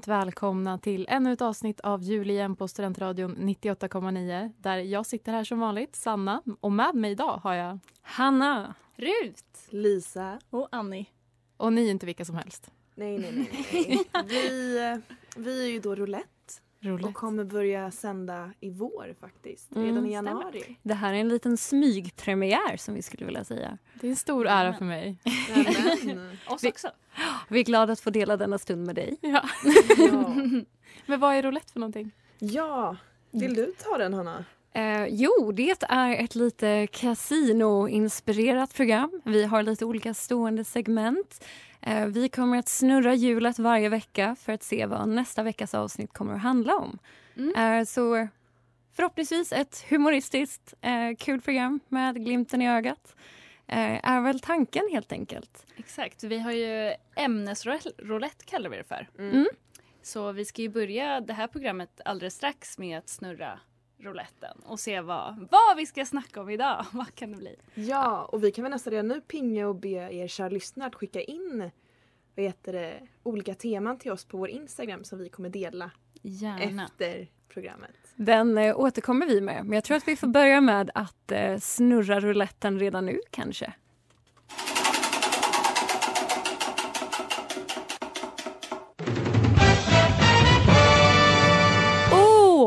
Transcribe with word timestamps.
Varmt 0.00 0.26
välkomna 0.26 0.78
till 0.78 1.06
ännu 1.08 1.32
ett 1.32 1.42
avsnitt 1.42 1.80
av 1.80 2.02
Jul 2.02 2.30
igen 2.30 2.56
på 2.56 2.68
Studentradion 2.68 3.36
98,9 3.36 4.52
där 4.58 4.76
jag 4.76 5.06
sitter 5.06 5.32
här 5.32 5.44
som 5.44 5.60
vanligt, 5.60 5.96
Sanna, 5.96 6.42
och 6.60 6.72
med 6.72 6.94
mig 6.94 7.10
idag 7.10 7.40
har 7.42 7.54
jag 7.54 7.78
Hanna 8.02 8.74
Rut. 8.96 9.44
Lisa. 9.70 10.38
och 10.50 10.68
Annie. 10.72 11.06
och 11.56 11.72
ni 11.72 11.86
är 11.86 11.90
inte 11.90 12.06
vilka 12.06 12.24
som 12.24 12.36
helst. 12.36 12.70
Nej, 12.94 13.18
nej, 13.18 13.32
nej. 13.32 13.48
nej. 13.72 14.24
Vi, 14.28 14.78
eh, 14.78 14.98
vi 15.36 15.64
är 15.64 15.68
ju 15.68 15.80
då 15.80 15.94
Roulette 15.94 16.28
och 16.80 16.86
Roligt. 16.86 17.14
kommer 17.14 17.44
börja 17.44 17.90
sända 17.90 18.52
i 18.60 18.70
vår 18.70 19.14
faktiskt. 19.20 19.72
Mm, 19.72 19.84
Redan 19.86 20.06
i 20.06 20.10
stämmer. 20.12 20.30
januari. 20.30 20.76
Det 20.82 20.94
här 20.94 21.14
är 21.14 21.18
en 21.18 21.28
liten 21.28 21.56
smygpremiär 21.56 22.76
som 22.76 22.94
vi 22.94 23.02
skulle 23.02 23.26
vilja 23.26 23.44
säga. 23.44 23.78
Det 23.94 24.06
är 24.06 24.10
en 24.10 24.16
stor 24.16 24.46
ära 24.46 24.72
för 24.74 24.84
mig. 24.84 25.16
Oss 26.48 26.64
också. 26.64 26.88
Vi 27.48 27.60
är 27.60 27.64
glada 27.64 27.92
att 27.92 28.00
få 28.00 28.10
dela 28.10 28.36
denna 28.36 28.58
stund 28.58 28.86
med 28.86 28.94
dig. 28.94 29.16
Ja. 29.20 29.42
ja. 29.98 30.34
Men 31.06 31.20
vad 31.20 31.34
är 31.34 31.42
roulette 31.42 31.72
för 31.72 31.80
någonting? 31.80 32.10
ja. 32.38 32.96
Vill 33.32 33.54
du 33.54 33.72
ta 33.78 33.98
den 33.98 34.14
Hanna? 34.14 34.44
Eh, 34.72 35.06
jo, 35.06 35.52
det 35.52 35.82
är 35.88 36.24
ett 36.24 36.34
lite 36.34 36.86
kasinoinspirerat 36.86 38.74
program. 38.74 39.20
Vi 39.24 39.44
har 39.44 39.62
lite 39.62 39.84
olika 39.84 40.14
stående 40.14 40.64
segment. 40.64 41.44
Eh, 41.80 42.06
vi 42.06 42.28
kommer 42.28 42.58
att 42.58 42.68
snurra 42.68 43.14
hjulet 43.14 43.58
varje 43.58 43.88
vecka 43.88 44.36
för 44.40 44.52
att 44.52 44.62
se 44.62 44.86
vad 44.86 45.08
nästa 45.08 45.42
veckas 45.42 45.74
avsnitt 45.74 46.12
kommer 46.12 46.34
att 46.34 46.42
handla 46.42 46.76
om. 46.76 46.98
Eh, 47.56 47.84
så 47.84 48.28
förhoppningsvis 48.92 49.52
ett 49.52 49.84
humoristiskt, 49.88 50.74
eh, 50.80 51.16
kul 51.18 51.40
program 51.40 51.80
med 51.88 52.24
glimten 52.24 52.62
i 52.62 52.70
ögat. 52.70 53.16
Eh, 53.66 54.10
är 54.10 54.20
väl 54.20 54.40
tanken 54.40 54.88
helt 54.92 55.12
enkelt. 55.12 55.66
Exakt. 55.76 56.24
Vi 56.24 56.38
har 56.38 56.52
ju 56.52 56.94
ämnesroulette 57.16 58.44
kallar 58.44 58.70
vi 58.70 58.76
det 58.76 58.84
för. 58.84 59.08
Mm. 59.18 59.46
Så 60.02 60.32
vi 60.32 60.44
ska 60.44 60.62
ju 60.62 60.68
börja 60.68 61.20
det 61.20 61.32
här 61.32 61.46
programmet 61.46 62.00
alldeles 62.04 62.34
strax 62.34 62.78
med 62.78 62.98
att 62.98 63.08
snurra 63.08 63.58
rouletten 64.00 64.56
och 64.64 64.80
se 64.80 65.00
vad, 65.00 65.48
vad 65.50 65.76
vi 65.76 65.86
ska 65.86 66.06
snacka 66.06 66.40
om 66.40 66.50
idag. 66.50 66.86
Vad 66.92 67.14
kan 67.14 67.30
det 67.30 67.36
bli? 67.36 67.56
Ja, 67.74 68.24
och 68.24 68.44
vi 68.44 68.52
kan 68.52 68.62
väl 68.62 68.70
nästan 68.70 68.90
redan 68.90 69.08
nu 69.08 69.20
pinga 69.20 69.68
och 69.68 69.74
be 69.76 69.88
er 69.88 70.28
kära 70.28 70.48
lyssnare 70.48 70.88
att 70.88 70.94
skicka 70.94 71.20
in 71.20 71.70
vad 72.36 72.44
heter 72.44 72.72
det, 72.72 73.08
olika 73.22 73.54
teman 73.54 73.98
till 73.98 74.12
oss 74.12 74.24
på 74.24 74.36
vår 74.38 74.48
Instagram 74.48 75.04
som 75.04 75.18
vi 75.18 75.28
kommer 75.28 75.48
dela 75.48 75.90
Gärna. 76.22 76.84
efter 76.84 77.28
programmet. 77.48 77.90
Den 78.14 78.58
eh, 78.58 78.80
återkommer 78.80 79.26
vi 79.26 79.40
med. 79.40 79.64
Men 79.64 79.72
jag 79.72 79.84
tror 79.84 79.96
att 79.96 80.08
vi 80.08 80.16
får 80.16 80.26
börja 80.26 80.60
med 80.60 80.90
att 80.94 81.32
eh, 81.32 81.58
snurra 81.58 82.20
rouletten 82.20 82.78
redan 82.78 83.06
nu 83.06 83.20
kanske. 83.30 83.72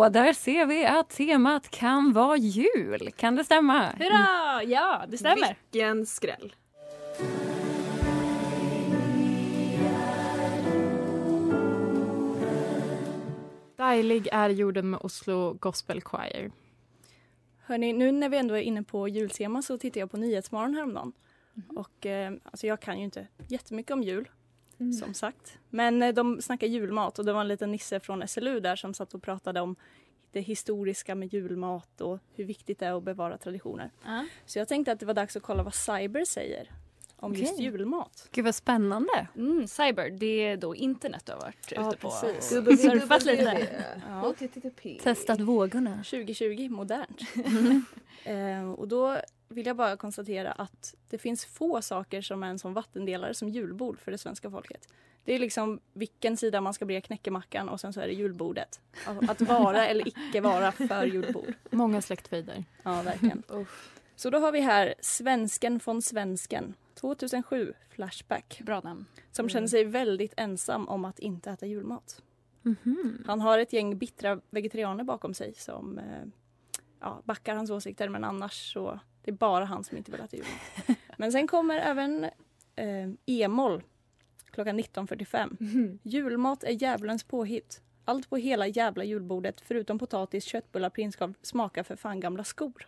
Där 0.10 0.34
ser 0.34 0.66
vi 0.66 0.86
att 0.86 1.10
temat 1.10 1.70
kan 1.70 2.14
vara 2.14 2.38
jul. 2.38 3.12
Kan 3.16 3.36
det 3.36 3.44
stämma? 3.44 3.90
Hurra! 3.90 4.64
Ja, 4.64 5.06
det 5.08 5.18
stämmer. 5.18 5.58
Vilken 5.72 6.06
skräll. 6.06 6.56
Dejlig 13.78 14.28
är 14.32 14.50
jorden 14.50 14.90
med 14.90 15.00
Oslo 15.04 15.54
Gospel 15.54 16.02
Choir. 16.02 16.52
Hörni, 17.66 17.94
nu 17.94 18.12
när 18.12 18.30
vi 18.30 18.38
ändå 18.38 18.54
är 18.54 18.62
inne 18.62 18.84
på 18.84 19.08
jultema 19.08 19.62
så 19.62 19.78
tittade 19.78 20.00
jag 20.00 20.12
på 20.12 20.18
Nyhetsmorgon 20.18 20.74
häromdagen. 20.74 21.14
Och 21.76 22.06
eh, 22.06 22.34
alltså 22.44 22.68
jag 22.68 22.80
kan 22.80 22.98
ju 22.98 23.04
inte 23.04 23.28
jättemycket 23.48 23.92
om 23.92 24.04
jul, 24.04 24.30
som 25.00 25.14
sagt. 25.14 25.58
Men 25.70 26.04
eh, 26.04 26.14
de 26.14 26.42
snackar 26.42 26.68
julmat 26.68 27.20
och 27.20 27.26
det 27.26 27.34
var 27.34 27.42
en 27.42 27.48
liten 27.48 27.72
nisse 27.72 28.00
från 28.00 28.28
SLU 28.28 28.60
där 28.60 28.76
som 28.76 28.94
satt 28.94 29.14
och 29.14 29.24
pratade 29.24 29.62
om 29.62 29.76
det 30.32 30.42
historiska 30.42 31.16
med 31.16 31.34
julmat 31.34 32.02
och 32.02 32.20
hur 32.36 32.44
viktigt 32.46 32.80
det 32.80 32.86
är 32.86 32.98
att 32.98 33.04
bevara 33.04 33.38
traditioner. 33.38 33.92
Ja. 34.06 34.26
Så 34.46 34.60
jag 34.60 34.68
tänkte 34.68 34.92
att 34.92 35.00
det 35.00 35.06
var 35.06 35.14
dags 35.14 35.36
att 35.36 35.44
kolla 35.44 35.64
vad 35.64 35.76
Cyber 35.76 36.26
säger 36.26 36.70
om 37.24 37.34
just 37.34 37.54
Okej. 37.54 37.66
julmat. 37.66 38.28
Gud 38.32 38.46
vad 38.46 38.56
spännande. 38.56 39.28
Mm, 39.36 39.68
cyber, 39.68 40.10
det 40.10 40.46
är 40.46 40.58
då 40.58 40.76
internet 40.76 41.26
du 41.26 41.32
har 41.32 41.40
varit 41.40 41.72
ute 41.72 41.98
på. 41.98 42.10
precis. 42.10 42.58
och 42.58 42.80
Surfat 42.80 43.26
lite. 43.26 43.68
Ja. 44.08 44.34
Testat 45.04 45.40
vågorna. 45.40 45.96
2020, 45.96 46.70
modernt. 46.70 47.22
eh, 48.24 48.72
och 48.72 48.88
då 48.88 49.18
vill 49.54 49.66
jag 49.66 49.76
bara 49.76 49.98
konstatera 49.98 50.52
att 50.52 50.96
det 51.10 51.18
finns 51.18 51.46
få 51.46 51.82
saker 51.82 52.22
som 52.22 52.44
är 52.44 52.48
en 52.48 52.60
sån 52.60 52.74
vattendelare 52.74 53.34
som 53.34 53.50
julbord 53.50 54.00
för 54.00 54.12
det 54.12 54.18
svenska 54.18 54.50
folket. 54.52 54.88
Det 55.26 55.34
är 55.34 55.40
liksom 55.40 55.80
vilken 55.94 56.38
sida 56.38 56.62
man 56.62 56.74
ska 56.74 56.86
bre 56.86 57.02
knäckemackan 57.02 57.70
och 57.70 57.80
sen 57.80 57.94
så 57.94 58.02
är 58.02 58.08
det 58.08 58.14
julbordet. 58.14 58.82
Alltså, 59.06 59.32
Att 59.32 59.42
vara 59.42 59.88
eller 59.88 60.08
icke 60.08 60.42
vara 60.42 60.72
för 60.72 61.06
julbord. 61.06 61.54
Många 61.72 62.02
släktfejder. 62.02 62.64
Ja, 62.84 63.02
verkligen. 63.02 63.44
Så 64.16 64.30
då 64.30 64.38
har 64.38 64.52
vi 64.52 64.60
här 64.60 64.94
Svensken 65.02 65.80
från 65.80 66.02
Svensken 66.02 66.74
2007 66.94 67.74
Flashback 67.90 68.62
Bra 68.66 68.82
namn. 68.82 69.06
som 69.32 69.50
känner 69.50 69.68
sig 69.68 69.84
väldigt 69.84 70.34
ensam 70.38 70.88
om 70.88 71.06
att 71.06 71.20
inte 71.20 71.52
äta 71.52 71.66
julmat. 71.66 72.22
Mhm. 72.62 73.24
Han 73.28 73.42
har 73.42 73.60
ett 73.60 73.74
gäng 73.74 73.98
bittra 73.98 74.40
vegetarianer 74.50 75.04
bakom 75.04 75.34
sig 75.34 75.54
som 75.54 75.98
eh, 75.98 76.24
ja, 77.00 77.22
backar 77.24 77.56
hans 77.56 77.70
åsikter 77.70 78.10
men 78.10 78.24
annars 78.24 78.74
så 78.74 79.00
det 79.24 79.32
är 79.32 79.36
bara 79.36 79.66
han 79.66 79.84
som 79.84 79.98
inte 79.98 80.12
vill 80.12 80.22
äta 80.22 80.36
julmat. 80.36 81.00
Men 81.18 81.32
sen 81.32 81.48
kommer 81.48 81.78
även 81.78 82.24
eh, 82.76 83.10
Emol 83.26 83.84
klockan 84.52 84.80
19.45. 84.80 85.98
Julmat 86.04 86.64
är 86.64 86.72
djävulens 86.72 87.24
påhitt. 87.24 87.82
Allt 88.06 88.30
på 88.30 88.38
hela 88.38 88.68
jävla 88.68 89.04
julbordet 89.04 89.62
förutom 89.62 90.00
potatis, 90.00 90.44
köttbullar, 90.44 90.90
prinskorv 90.90 91.34
smakar 91.42 91.84
för 91.84 91.96
fan 91.96 92.20
gamla 92.20 92.44
skor. 92.44 92.88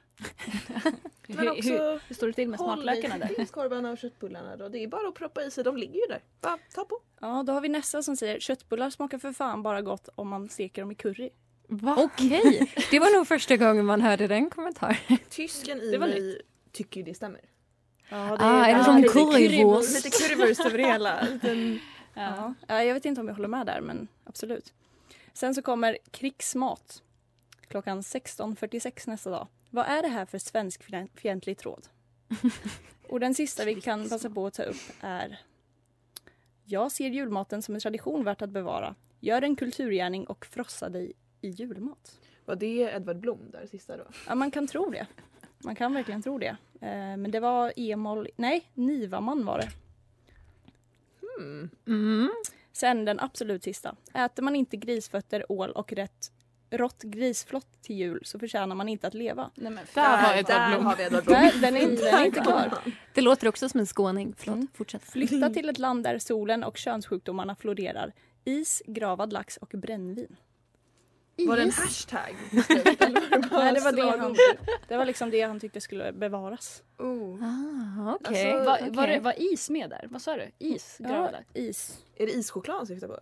Men 1.27 1.49
också 1.49 1.69
hur, 1.69 2.07
hur 2.07 2.15
står 2.15 2.27
det 2.27 2.33
till 2.33 2.49
med 2.49 2.59
smaklökarna 2.59 3.17
där? 3.17 3.27
prinskorvarna 3.27 3.91
och 3.91 3.97
köttbullarna 3.97 4.55
då. 4.55 4.69
Det 4.69 4.83
är 4.83 4.87
bara 4.87 5.07
att 5.07 5.15
proppa 5.15 5.43
i 5.43 5.51
sig, 5.51 5.63
de 5.63 5.77
ligger 5.77 5.95
ju 5.95 6.05
där. 6.09 6.23
Bara 6.41 6.57
ta 6.73 6.85
på. 6.85 6.99
Ja, 7.19 7.43
då 7.43 7.53
har 7.53 7.61
vi 7.61 7.69
Nessa 7.69 8.03
som 8.03 8.17
säger 8.17 8.39
köttbullar 8.39 8.89
smakar 8.89 9.17
för 9.17 9.33
fan 9.33 9.63
bara 9.63 9.81
gott 9.81 10.09
om 10.15 10.27
man 10.27 10.49
steker 10.49 10.81
dem 10.81 10.91
i 10.91 10.95
curry. 10.95 11.29
Va? 11.67 11.95
Okej, 11.97 12.73
det 12.91 12.99
var 12.99 13.17
nog 13.17 13.27
första 13.27 13.57
gången 13.57 13.85
man 13.85 14.01
hörde 14.01 14.27
den 14.27 14.49
kommentaren. 14.49 14.95
Tysken 15.29 15.81
i 15.81 15.91
Det 15.91 15.99
mig 15.99 16.41
tycker 16.71 16.99
ju 16.99 17.05
det 17.05 17.13
stämmer. 17.13 17.41
Ja, 18.09 18.37
Ah, 18.39 18.65
är 18.65 18.77
det 18.77 18.83
som 18.83 18.97
lite 18.97 19.13
currywurst? 19.13 20.05
Lite 20.05 20.09
currywurst 20.17 20.65
över 20.65 20.77
det 20.77 20.85
hela. 20.87 21.21
Liten, 21.21 21.79
ja. 22.13 22.53
Ja, 22.67 22.83
jag 22.83 22.93
vet 22.93 23.05
inte 23.05 23.21
om 23.21 23.27
jag 23.27 23.35
håller 23.35 23.47
med 23.47 23.65
där, 23.65 23.81
men 23.81 24.07
absolut. 24.23 24.73
Sen 25.33 25.55
så 25.55 25.61
kommer 25.61 25.97
krigsmat 26.11 27.03
klockan 27.67 28.01
16.46 28.01 29.09
nästa 29.09 29.29
dag. 29.29 29.47
Vad 29.69 29.85
är 29.85 30.01
det 30.01 30.07
här 30.07 30.25
för 30.25 30.37
svenskfientlig 30.37 31.57
tråd? 31.57 31.87
Och 33.09 33.19
den 33.19 33.33
sista 33.35 33.65
vi 33.65 33.81
kan 33.81 34.09
passa 34.09 34.29
på 34.29 34.47
att 34.47 34.53
ta 34.53 34.63
upp 34.63 34.81
är 35.01 35.39
Jag 36.63 36.91
ser 36.91 37.09
julmaten 37.09 37.61
som 37.61 37.75
en 37.75 37.81
tradition 37.81 38.23
värt 38.23 38.41
att 38.41 38.49
bevara. 38.49 38.95
Gör 39.19 39.41
en 39.41 39.55
kulturgärning 39.55 40.27
och 40.27 40.45
frossa 40.45 40.89
dig 40.89 41.13
i 41.45 41.49
julmat. 41.49 42.19
Var 42.45 42.55
det 42.55 42.79
Edvard 42.81 43.17
Blom 43.19 43.39
där 43.51 43.65
sista 43.65 43.97
då? 43.97 44.03
Ja, 44.27 44.35
man 44.35 44.51
kan 44.51 44.67
tro 44.67 44.89
det. 44.89 45.07
Man 45.57 45.75
kan 45.75 45.93
verkligen 45.93 46.21
tro 46.21 46.37
det. 46.37 46.57
Eh, 46.81 47.17
men 47.17 47.31
det 47.31 47.39
var 47.39 47.73
Emil, 47.75 48.27
nej, 48.35 48.69
Nivaman 48.73 49.45
var 49.45 49.57
det. 49.57 49.69
Hmm. 51.37 51.69
Mm. 51.87 52.29
Sen 52.71 53.05
den 53.05 53.19
absolut 53.19 53.63
sista. 53.63 53.95
Äter 54.13 54.43
man 54.43 54.55
inte 54.55 54.77
grisfötter, 54.77 55.51
ål 55.51 55.71
och 55.71 55.93
rätt 55.93 56.31
rått 56.69 57.03
grisflott 57.03 57.81
till 57.81 57.95
jul 57.95 58.21
så 58.25 58.39
förtjänar 58.39 58.75
man 58.75 58.89
inte 58.89 59.07
att 59.07 59.13
leva. 59.13 59.51
Nej, 59.55 59.71
men 59.71 59.85
Där 59.93 60.03
Där, 60.17 60.37
Edvard 60.37 60.45
där 60.55 60.69
Blom. 60.69 60.85
har 60.85 60.95
vi 60.95 61.03
Edvard 61.03 61.23
Blom. 61.23 61.37
Nej, 61.39 61.53
den 61.61 61.77
är 61.77 61.81
inte, 61.81 62.03
den 62.05 62.13
är 62.13 62.25
inte 62.25 62.39
klar. 62.39 62.73
Det 63.13 63.21
låter 63.21 63.47
också 63.47 63.69
som 63.69 63.79
en 63.79 63.85
skåning. 63.85 64.33
Förlåt, 64.37 64.55
Mm. 64.55 64.67
fortsätt. 64.73 65.03
Flytta 65.03 65.49
till 65.49 65.69
ett 65.69 65.79
land 65.79 66.03
där 66.03 66.19
solen 66.19 66.63
och 66.63 66.77
könssjukdomarna 66.77 67.55
florerar. 67.55 68.13
Is, 68.45 68.81
gravad 68.87 69.33
lax 69.33 69.57
och 69.57 69.67
brännvin. 69.73 70.35
Var 71.37 71.57
det 71.57 71.63
en 71.63 71.71
hashtag? 71.71 72.35
eller 72.51 72.61
var 73.33 73.41
det 73.41 73.49
bara 73.49 73.63
Nej, 73.63 73.73
det 73.73 73.79
var 73.79 73.91
det 73.91 74.19
han, 74.19 74.35
det 74.87 74.97
var 74.97 75.05
liksom 75.05 75.29
det 75.29 75.41
han 75.41 75.59
tyckte 75.59 75.81
skulle 75.81 76.11
bevaras. 76.11 76.83
Oh. 76.97 77.43
Ah, 77.43 78.13
okej. 78.15 78.51
Alltså, 78.51 78.65
Va, 78.65 78.77
okej. 78.81 78.91
var, 78.91 79.07
det, 79.07 79.19
var 79.19 79.53
is 79.53 79.69
med 79.69 79.89
där? 79.89 80.07
Vad 80.09 80.21
sa 80.21 80.35
du? 80.35 80.51
Is? 80.59 80.95
Ja, 80.99 81.31
is. 81.53 81.97
Är 82.15 82.25
det 82.25 82.31
ischoklad 82.31 82.77
han 82.77 82.87
syftar 82.87 83.07
på? 83.07 83.17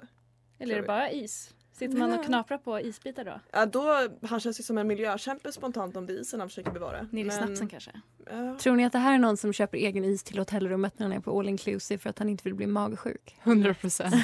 Eller 0.59 0.75
är 0.75 0.81
det 0.81 0.87
bara 0.87 1.11
is? 1.11 1.53
Sitter 1.73 1.97
man 1.97 2.19
och 2.19 2.25
knaprar 2.25 2.57
på 2.57 2.79
isbitar 2.79 3.25
då? 3.25 3.39
Ja, 3.51 3.65
då, 3.65 4.07
han 4.27 4.39
känns 4.39 4.59
ju 4.59 4.63
som 4.63 4.77
en 4.77 4.87
miljökämpe 4.87 5.51
spontant 5.51 5.97
om 5.97 6.05
det 6.05 6.13
är 6.13 6.21
isen 6.21 6.39
han 6.39 6.49
försöker 6.49 6.71
bevara. 6.71 7.01
I 7.11 7.23
Men- 7.23 7.31
snapsen 7.31 7.67
kanske? 7.67 7.91
Ja. 8.31 8.57
Tror 8.59 8.75
ni 8.75 8.85
att 8.85 8.91
det 8.91 8.99
här 8.99 9.13
är 9.13 9.17
någon 9.17 9.37
som 9.37 9.53
köper 9.53 9.77
egen 9.77 10.03
is 10.05 10.23
till 10.23 10.37
hotellrummet 10.39 10.99
när 10.99 11.05
han 11.07 11.17
är 11.17 11.19
på 11.19 11.39
all 11.39 11.49
inclusive 11.49 11.97
för 11.99 12.09
att 12.09 12.19
han 12.19 12.29
inte 12.29 12.43
vill 12.43 12.53
bli 12.55 12.67
magsjuk? 12.67 13.35
100 13.43 13.73
procent. 13.73 14.15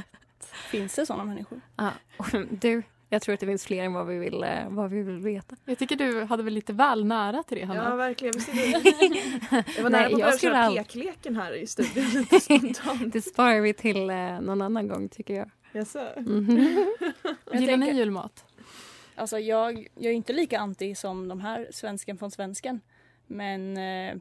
Finns 0.70 0.94
det 0.94 1.06
sådana 1.06 1.24
människor? 1.24 1.60
Ja. 1.76 1.90
Du, 2.50 2.82
jag 3.08 3.22
tror 3.22 3.34
att 3.34 3.40
det 3.40 3.46
finns 3.46 3.66
fler 3.66 3.84
än 3.84 3.92
vad 3.92 4.06
vi 4.06 4.18
vill, 4.18 4.42
eh, 4.44 4.68
vad 4.68 4.90
vi 4.90 5.02
vill 5.02 5.18
veta. 5.18 5.56
Jag 5.64 5.78
tycker 5.78 5.96
du 5.96 6.24
hade 6.24 6.42
väl 6.42 6.54
lite 6.54 6.72
väl 6.72 7.04
nära 7.04 7.42
till 7.42 7.58
det, 7.58 7.64
Hanna. 7.64 7.84
Ja, 7.90 7.96
verkligen. 7.96 8.34
Jag 9.76 9.82
var 9.82 9.90
nära 9.90 10.02
Nej, 10.02 10.10
på 10.10 10.16
att 10.16 10.18
jag 10.18 10.18
börja 10.20 10.32
skulle 10.32 10.52
köra 10.52 10.58
all- 10.58 10.76
pekleken 10.76 11.36
här 11.36 11.52
i 11.52 11.66
studion 11.66 12.04
lite 12.14 12.40
spontant. 12.40 13.12
Det 13.12 13.22
sparar 13.22 13.60
vi 13.60 13.74
till 13.74 14.10
eh, 14.10 14.40
någon 14.40 14.62
annan 14.62 14.88
gång 14.88 15.08
tycker 15.08 15.34
jag. 15.34 15.50
Jaså? 15.72 16.08
Mhm. 16.16 16.86
Jag 17.50 17.60
Gillar 17.60 17.76
ni 17.76 17.92
julmat? 17.92 18.44
Alltså 19.14 19.38
jag, 19.38 19.88
jag 19.94 20.12
är 20.12 20.16
inte 20.16 20.32
lika 20.32 20.58
anti 20.58 20.94
som 20.94 21.28
de 21.28 21.40
här 21.40 21.68
svensken 21.72 22.18
från 22.18 22.30
svensken. 22.30 22.80
Men 23.26 23.76
eh, 23.76 24.14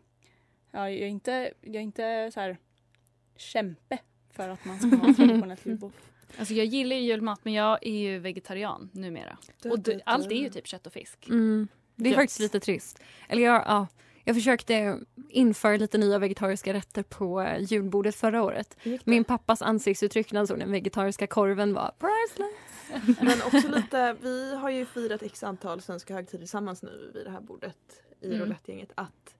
ja, 0.72 0.90
jag 0.90 0.92
är 0.92 1.08
inte, 1.08 1.52
jag 1.62 1.76
är 1.76 1.80
inte 1.80 2.32
så 2.34 2.40
här 2.40 2.58
kämpe 3.38 3.98
för 4.34 4.50
att 4.50 4.66
man 4.66 4.80
ska 4.80 4.88
ha 4.96 5.14
traditionellt 5.14 5.66
julbord. 5.66 5.92
Alltså 6.40 6.54
jag 6.54 6.66
gillar 6.66 6.96
ju 6.96 7.02
julmat 7.02 7.40
men 7.44 7.54
jag 7.54 7.80
är 7.88 7.92
ju 7.98 8.20
vegetarian 8.20 8.90
numera. 8.94 9.38
Och 9.64 9.80
det, 9.80 10.02
allt 10.06 10.32
är 10.32 10.36
ju 10.36 10.50
typ 10.50 10.68
kött 10.68 10.88
och 10.88 10.94
fisk. 10.94 11.28
Mm. 11.28 11.68
Det 11.96 12.04
är 12.10 12.12
Gött. 12.12 12.18
faktiskt 12.18 12.40
lite 12.40 12.60
trist. 12.60 13.00
Eller 13.30 13.42
jag, 13.44 13.64
ja, 13.68 13.88
jag 14.24 14.36
försökte 14.36 15.00
införa 15.30 15.78
lite 15.78 15.98
nya 15.98 16.20
vegetariska 16.20 16.74
rätter 16.74 17.04
på 17.04 17.42
eh, 17.42 17.62
julbordet 17.62 18.16
förra 18.16 18.44
året. 18.44 18.78
Min 19.04 19.24
pappas 19.24 19.62
ansiktsuttryck 19.62 20.32
när 20.32 20.40
han 20.40 20.48
såg 20.48 20.60
den 20.60 20.72
vegetariska 20.72 21.28
korven 21.28 21.74
var 21.74 21.92
priceless. 22.00 23.18
Men 23.22 23.42
också 23.42 23.68
lite, 23.76 24.16
vi 24.22 24.56
har 24.56 24.70
ju 24.70 24.86
firat 24.86 25.24
x 25.24 25.44
antal 25.44 25.82
svenska 25.82 26.14
högtider 26.14 26.38
tillsammans 26.42 26.84
nu 26.84 27.12
vid 27.14 27.26
det 27.26 27.32
här 27.32 27.42
bordet 27.42 27.78
i 28.22 28.28
Mm. 28.28 28.40
roulettegänget 28.40 28.92
att 28.96 29.36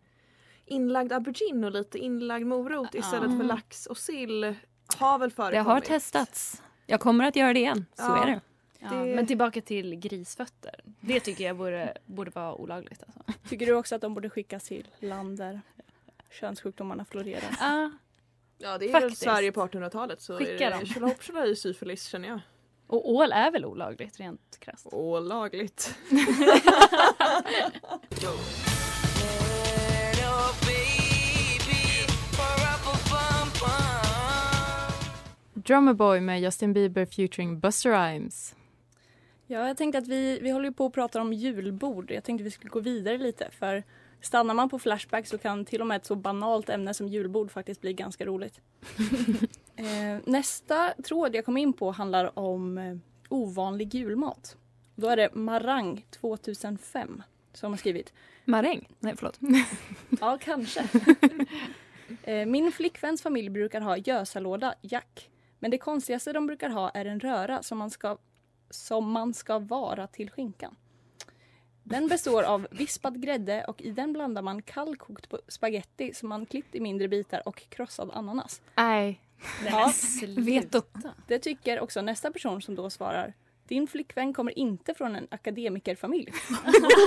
inlagd 0.66 1.12
aubergine 1.14 1.64
och 1.68 1.72
lite 1.72 1.98
inlagd 1.98 2.46
morot 2.46 2.96
istället 2.96 3.32
Ja. 3.32 3.38
för 3.38 3.44
lax 3.44 3.86
och 3.86 3.98
sill 3.98 4.56
har 4.98 5.20
väl 5.20 5.30
Det 5.30 5.36
förekommit. 5.36 5.66
har 5.68 5.80
testats. 5.82 6.62
Jag 6.86 7.00
kommer 7.00 7.28
att 7.28 7.36
göra 7.36 7.54
det 7.54 7.60
igen. 7.60 7.86
Så 7.96 8.02
Ja. 8.04 8.24
är 8.24 8.28
det. 8.28 8.42
Ja, 8.80 8.90
Det- 8.94 9.16
Men 9.16 9.28
tillbaka 9.28 9.62
till 9.62 9.96
grisfötter. 9.96 10.80
Det 11.00 11.20
tycker 11.20 11.44
jag 11.44 11.58
borde, 11.58 11.98
borde 12.06 12.32
vara 12.32 12.56
olagligt. 12.56 13.04
Alltså. 13.04 13.20
Tycker 13.50 13.66
du 13.66 13.74
också 13.74 13.96
att 13.96 14.02
de 14.02 14.14
borde 14.14 14.30
skickas 14.30 14.64
till 14.64 14.88
land 15.00 15.38
där 15.38 15.62
könssjukdomarna 16.32 17.06
florerar? 17.06 17.58
Ah, 17.60 17.90
Ja 18.58 18.78
det 18.78 18.86
är 18.90 18.94
väl 18.94 19.02
Faktiskt. 19.02 19.22
Sverige 19.22 19.52
på 19.52 19.62
1800-talet 19.68 20.22
så 20.22 20.38
Skicka 20.38 20.52
är 20.66 20.72
det 20.72 20.78
dem. 20.78 20.86
tjolahopp 20.86 21.24
tjolahej 21.24 21.56
syfilis 21.56 22.04
känner 22.06 22.28
jag. 22.28 22.40
och 22.88 23.12
ål 23.12 23.32
är 23.32 23.52
väl 23.52 23.66
olagligt 23.66 24.20
rent 24.20 24.58
krasst? 24.60 24.88
Olagligt. 24.92 25.96
Drummer 35.68 35.94
Boy 35.94 36.22
med 36.22 36.42
Justin 36.42 36.74
Bieber 36.74 37.06
featuring 37.06 37.60
Buster 37.60 37.92
Rhymes. 37.92 38.56
Ja, 39.48 39.68
jag 39.68 39.78
tänkte 39.78 39.98
att 39.98 40.08
vi, 40.08 40.40
vi 40.40 40.50
håller 40.50 40.72
på 40.72 40.86
att 40.86 40.94
prata 40.94 41.22
om 41.22 41.34
julbord. 41.34 42.12
Jag 42.12 42.24
tänkte 42.24 42.44
att 42.44 42.46
vi 42.46 42.52
skulle 42.52 42.70
gå 42.70 42.80
vidare 42.80 43.18
lite 43.18 43.52
för 43.52 43.84
stannar 44.22 44.54
man 44.54 44.70
på 44.70 44.80
Flashback 44.80 45.28
så 45.28 45.38
kan 45.38 45.66
till 45.66 45.82
och 45.82 45.88
med 45.88 45.98
ett 45.98 46.06
så 46.06 46.16
banalt 46.16 46.70
ämne 46.70 46.94
som 46.94 47.08
julbord 47.08 47.52
faktiskt 47.52 47.82
bli 47.82 47.94
ganska 47.94 48.26
roligt. 48.26 48.62
eh, 49.76 50.20
nästa 50.26 50.94
tråd 50.94 51.36
jag 51.36 51.46
kom 51.46 51.58
in 51.58 51.74
på 51.74 51.92
handlar 51.92 52.40
om 52.40 52.78
eh, 52.78 52.98
ovanlig 53.30 53.94
julmat. 53.96 54.58
Då 54.96 55.08
är 55.08 55.18
det 55.18 55.36
Marang 55.36 56.06
2005 56.12 57.24
som 57.54 57.72
har 57.72 57.78
skrivit. 57.78 58.14
Maräng? 58.46 58.88
Nej, 59.00 59.14
förlåt. 59.18 59.40
Ja, 60.22 60.38
kanske. 60.42 60.88
Eh, 62.24 62.46
Min 62.46 62.72
flickväns 62.72 63.22
familj 63.22 63.50
brukar 63.50 63.82
ha 63.82 63.98
gösalåda, 63.98 64.76
jack. 64.82 65.30
Men 65.66 65.72
det 65.72 65.78
konstigaste 65.78 66.34
de 66.34 66.48
brukar 66.48 66.70
ha 66.70 66.90
är 66.90 67.06
en 67.06 67.20
röra 67.20 67.64
som 67.64 67.78
man 67.78 67.90
ska, 67.90 68.18
som 68.70 69.12
man 69.12 69.34
ska 69.34 69.60
vara 69.60 70.08
till 70.08 70.30
skinkan. 70.32 70.76
Den 71.84 72.08
består 72.08 72.44
av 72.44 72.68
vispad 72.72 73.22
grädde 73.22 73.64
och 73.68 73.82
i 73.82 73.92
den 73.92 74.14
blandar 74.14 74.42
man 74.42 74.62
kallkokt 74.62 75.30
på- 75.30 75.40
spaghetti 75.48 76.14
som 76.14 76.30
man 76.30 76.46
klippt 76.46 76.76
i 76.76 76.80
mindre 76.80 77.08
bitar 77.08 77.48
och 77.48 77.70
krossad 77.70 78.12
ananas. 78.14 78.62
Nej. 78.76 79.22
Ja, 79.66 79.92
Veto. 80.38 80.82
det 81.28 81.40
tycker 81.40 81.80
också 81.80 82.02
nästa 82.02 82.32
person 82.32 82.62
som 82.62 82.76
då 82.76 82.90
svarar. 82.90 83.34
Din 83.68 83.88
flickvän 83.88 84.34
kommer 84.34 84.60
inte 84.60 84.94
från 84.94 85.16
en 85.16 85.28
akademikerfamilj. 85.32 86.32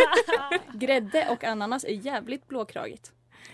Grädde 0.75 1.29
och 1.31 1.45
ananas 1.45 1.85
är 1.85 2.07
jävligt 2.07 2.49
blåkragigt. 2.49 3.13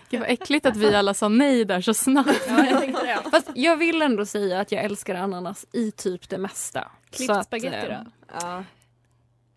Gud 0.09 0.19
vad 0.19 0.29
äckligt 0.29 0.65
att 0.65 0.77
vi 0.77 0.95
alla 0.95 1.13
sa 1.13 1.27
nej 1.29 1.65
där 1.65 1.81
så 1.81 1.93
snabbt. 1.93 2.41
Ja, 2.47 2.65
jag 2.65 2.93
det. 2.93 3.29
Fast 3.31 3.49
jag 3.55 3.77
vill 3.77 4.01
ändå 4.01 4.25
säga 4.25 4.59
att 4.59 4.71
jag 4.71 4.83
älskar 4.83 5.15
ananas 5.15 5.65
i 5.73 5.91
typ 5.91 6.29
det 6.29 6.37
mesta. 6.37 6.91
Klippt 7.09 7.43
spagetti 7.45 7.87
då? 7.87 8.05
Ja. 8.41 8.63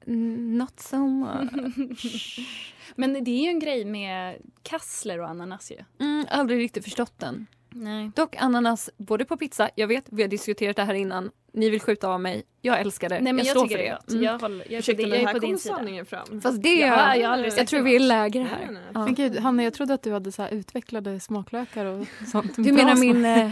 mm, 0.07 0.59
Not 0.59 0.81
so 0.81 1.07
much. 1.07 2.39
Men 2.95 3.25
det 3.25 3.31
är 3.31 3.43
ju 3.43 3.49
en 3.49 3.59
grej 3.59 3.85
med 3.85 4.37
kassler 4.63 5.21
och 5.21 5.29
ananas 5.29 5.71
ju. 5.71 5.85
Mm, 6.07 6.27
aldrig 6.31 6.59
riktigt 6.59 6.85
förstått 6.85 7.19
den. 7.19 7.47
Nej. 7.79 8.11
Dock 8.17 8.37
ananas 8.39 8.91
både 8.97 9.25
på 9.25 9.37
pizza, 9.37 9.71
jag 9.75 9.87
vet, 9.87 10.05
vi 10.11 10.23
har 10.23 10.29
diskuterat 10.29 10.77
det 10.77 10.85
här 10.85 10.95
innan. 10.95 11.31
Ni 11.53 11.71
vill 11.71 11.81
skjuta 11.81 12.09
av 12.09 12.21
mig. 12.21 12.43
Jag 12.63 12.81
älskar 12.81 13.09
det. 13.09 13.21
Nej 13.21 13.33
men 13.33 13.45
jag, 13.45 13.57
står 13.57 13.63
tycker 13.67 13.77
för 13.79 13.85
det 13.85 13.91
gott. 13.91 14.11
Mm. 14.11 14.23
Jag, 14.23 14.39
håller, 14.39 14.65
jag, 14.65 14.73
är 14.73 14.79
Ursäkta 14.79 15.03
din- 15.03 15.11
men 15.11 15.21
jag 15.21 15.27
här 15.29 15.35
är 15.37 15.41
på 15.41 15.47
din 15.47 15.59
sida. 15.59 16.05
fram. 16.05 16.41
Fast 16.41 16.63
det, 16.63 16.75
Ja, 16.75 16.87
är, 16.97 17.15
jag 17.17 17.29
har 17.29 17.33
aldrig 17.33 17.53
jag 17.53 17.59
sett 17.59 17.69
tror 17.69 17.81
vi 17.83 17.97
är 17.97 18.01
lägre 18.01 18.43
Nej, 18.43 18.51
här. 18.53 18.73
nej. 18.73 18.83
Ja. 18.95 19.05
Men 19.05 19.15
gud, 19.15 19.39
Hanna, 19.39 19.63
jag 19.65 19.75
trodde 19.75 19.95
att 19.95 20.03
du 20.03 20.13
hade 20.13 20.33
så 20.33 20.43
här 20.43 20.51
utvecklade 20.55 21.21
smaklökar 21.21 21.85
och 21.87 22.07
sånt. 22.33 22.57
Du 22.57 22.73
menar 22.73 22.95
min, 22.97 23.25
eh, 23.25 23.51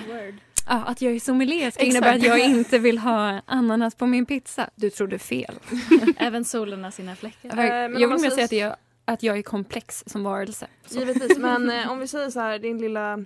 ja, 0.68 0.82
att 0.86 1.02
jag 1.02 1.12
är 1.14 1.20
sommelier 1.20 1.70
ska 1.70 1.84
innebära 1.84 2.14
att 2.14 2.22
jag 2.22 2.38
inte 2.38 2.78
vill 2.78 2.98
ha 2.98 3.40
ananas 3.46 3.94
på 3.94 4.06
min 4.06 4.26
pizza? 4.26 4.70
Du 4.74 4.90
trodde 4.90 5.18
fel. 5.18 5.54
Även 6.16 6.44
solen 6.44 6.84
har 6.84 6.90
sina 6.90 7.16
fläckar. 7.16 7.56
Men 7.56 8.00
jag 8.00 8.08
vill 8.08 8.20
mer 8.20 8.30
säga 8.30 8.44
att 8.44 8.52
jag, 8.52 8.76
att 9.04 9.22
jag 9.22 9.38
är 9.38 9.42
komplex 9.42 10.04
som 10.06 10.22
varelse. 10.24 10.66
Så. 10.86 10.98
Givetvis, 10.98 11.38
men 11.38 11.70
eh, 11.70 11.90
om 11.90 11.98
vi 11.98 12.06
säger 12.06 12.30
så 12.30 12.40
här, 12.40 12.58
din 12.58 12.78
lilla 12.78 13.24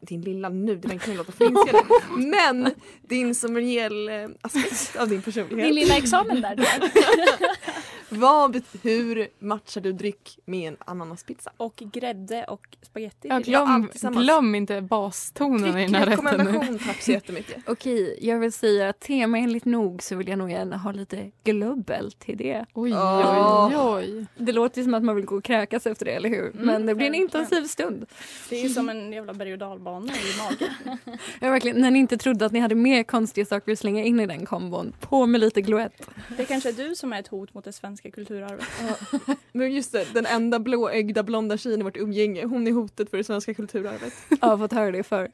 din 0.00 0.20
lilla 0.20 0.48
nu, 0.48 0.76
den 0.76 0.98
kan 0.98 1.12
ju 1.12 1.18
låta 1.18 1.32
förminskande. 1.32 1.80
Men 2.38 2.70
din 3.08 3.34
sommelier-aspekt 3.34 4.96
av 4.96 5.08
din 5.08 5.22
personlighet. 5.22 5.66
Din 5.66 5.74
lilla 5.74 5.96
examen 5.96 6.40
där. 6.40 6.56
Vad, 8.08 8.62
hur 8.82 9.28
matchar 9.38 9.80
du 9.80 9.92
dryck 9.92 10.38
med 10.44 10.68
en 10.68 10.76
ananaspizza? 10.78 11.52
Och 11.56 11.76
grädde 11.76 12.44
och 12.44 12.76
spaghetti. 12.82 13.28
Ja. 13.28 13.40
Ja, 13.46 13.86
glöm, 14.00 14.14
glöm 14.14 14.54
inte 14.54 14.80
bastonen 14.80 15.78
i 15.78 15.86
den 15.86 15.94
här 15.94 16.06
rätten 16.06 16.78
tack 16.86 17.02
så 17.02 17.10
jättemycket. 17.10 17.62
Okej, 17.66 18.18
jag 18.22 18.38
vill 18.38 18.52
säga 18.52 18.88
att 18.88 19.00
temaenligt 19.00 19.64
nog 19.64 20.02
så 20.02 20.16
vill 20.16 20.28
jag 20.28 20.38
nog 20.38 20.50
gärna 20.50 20.76
ha 20.76 20.92
lite 20.92 21.30
glubbel 21.44 22.12
till 22.12 22.36
det. 22.36 22.66
Oj, 22.74 22.94
oj, 22.94 23.76
oj. 23.76 24.26
Det 24.36 24.52
låter 24.52 24.82
som 24.82 24.94
att 24.94 25.04
man 25.04 25.16
vill 25.16 25.24
gå 25.24 25.36
och 25.36 25.44
kräkas 25.44 25.86
efter 25.86 26.04
det, 26.04 26.12
eller 26.12 26.28
hur? 26.28 26.52
Men 26.54 26.86
det 26.86 26.94
blir 26.94 27.06
en 27.06 27.14
intensiv 27.14 27.64
stund. 27.64 28.06
Det 28.48 28.56
är 28.56 28.62
ju 28.62 28.68
som 28.68 28.88
en 28.88 29.12
jävla 29.12 29.34
berg 29.34 29.52
och 29.52 29.58
dalbana 29.58 30.12
i 30.12 30.38
magen. 30.38 30.98
Jag 31.40 31.50
verkligen, 31.50 31.80
när 31.80 31.90
ni 31.90 31.98
inte 31.98 32.16
trodde 32.16 32.46
att 32.46 32.52
ni 32.52 32.58
hade 32.60 32.74
mer 32.74 33.02
konstiga 33.02 33.46
saker 33.46 33.72
att 33.72 33.78
slänga 33.78 34.04
in 34.04 34.20
i 34.20 34.26
den 34.26 34.46
kombon, 34.46 34.92
på 35.00 35.26
med 35.26 35.40
lite 35.40 35.60
gluett. 35.60 36.08
Det 36.36 36.44
kanske 36.44 36.68
är 36.68 36.72
du 36.72 36.94
som 36.94 37.12
är 37.12 37.20
ett 37.20 37.28
hot 37.28 37.54
mot 37.54 37.64
det 37.64 37.72
svenska 37.72 37.97
kulturarvet. 38.02 38.66
Men 39.52 39.72
just 39.72 39.92
det, 39.92 40.14
den 40.14 40.26
enda 40.26 40.58
blåögda 40.58 41.22
blonda 41.22 41.56
tjejen 41.56 41.80
i 41.80 41.82
vårt 41.82 41.96
umgänge, 41.96 42.44
hon 42.44 42.66
är 42.66 42.72
hotet 42.72 43.10
för 43.10 43.16
det 43.16 43.24
svenska 43.24 43.54
kulturarvet. 43.54 44.12
Jag 44.28 44.48
har 44.48 44.58
fått 44.58 44.72
höra 44.72 44.90
det 44.90 45.02
för. 45.02 45.30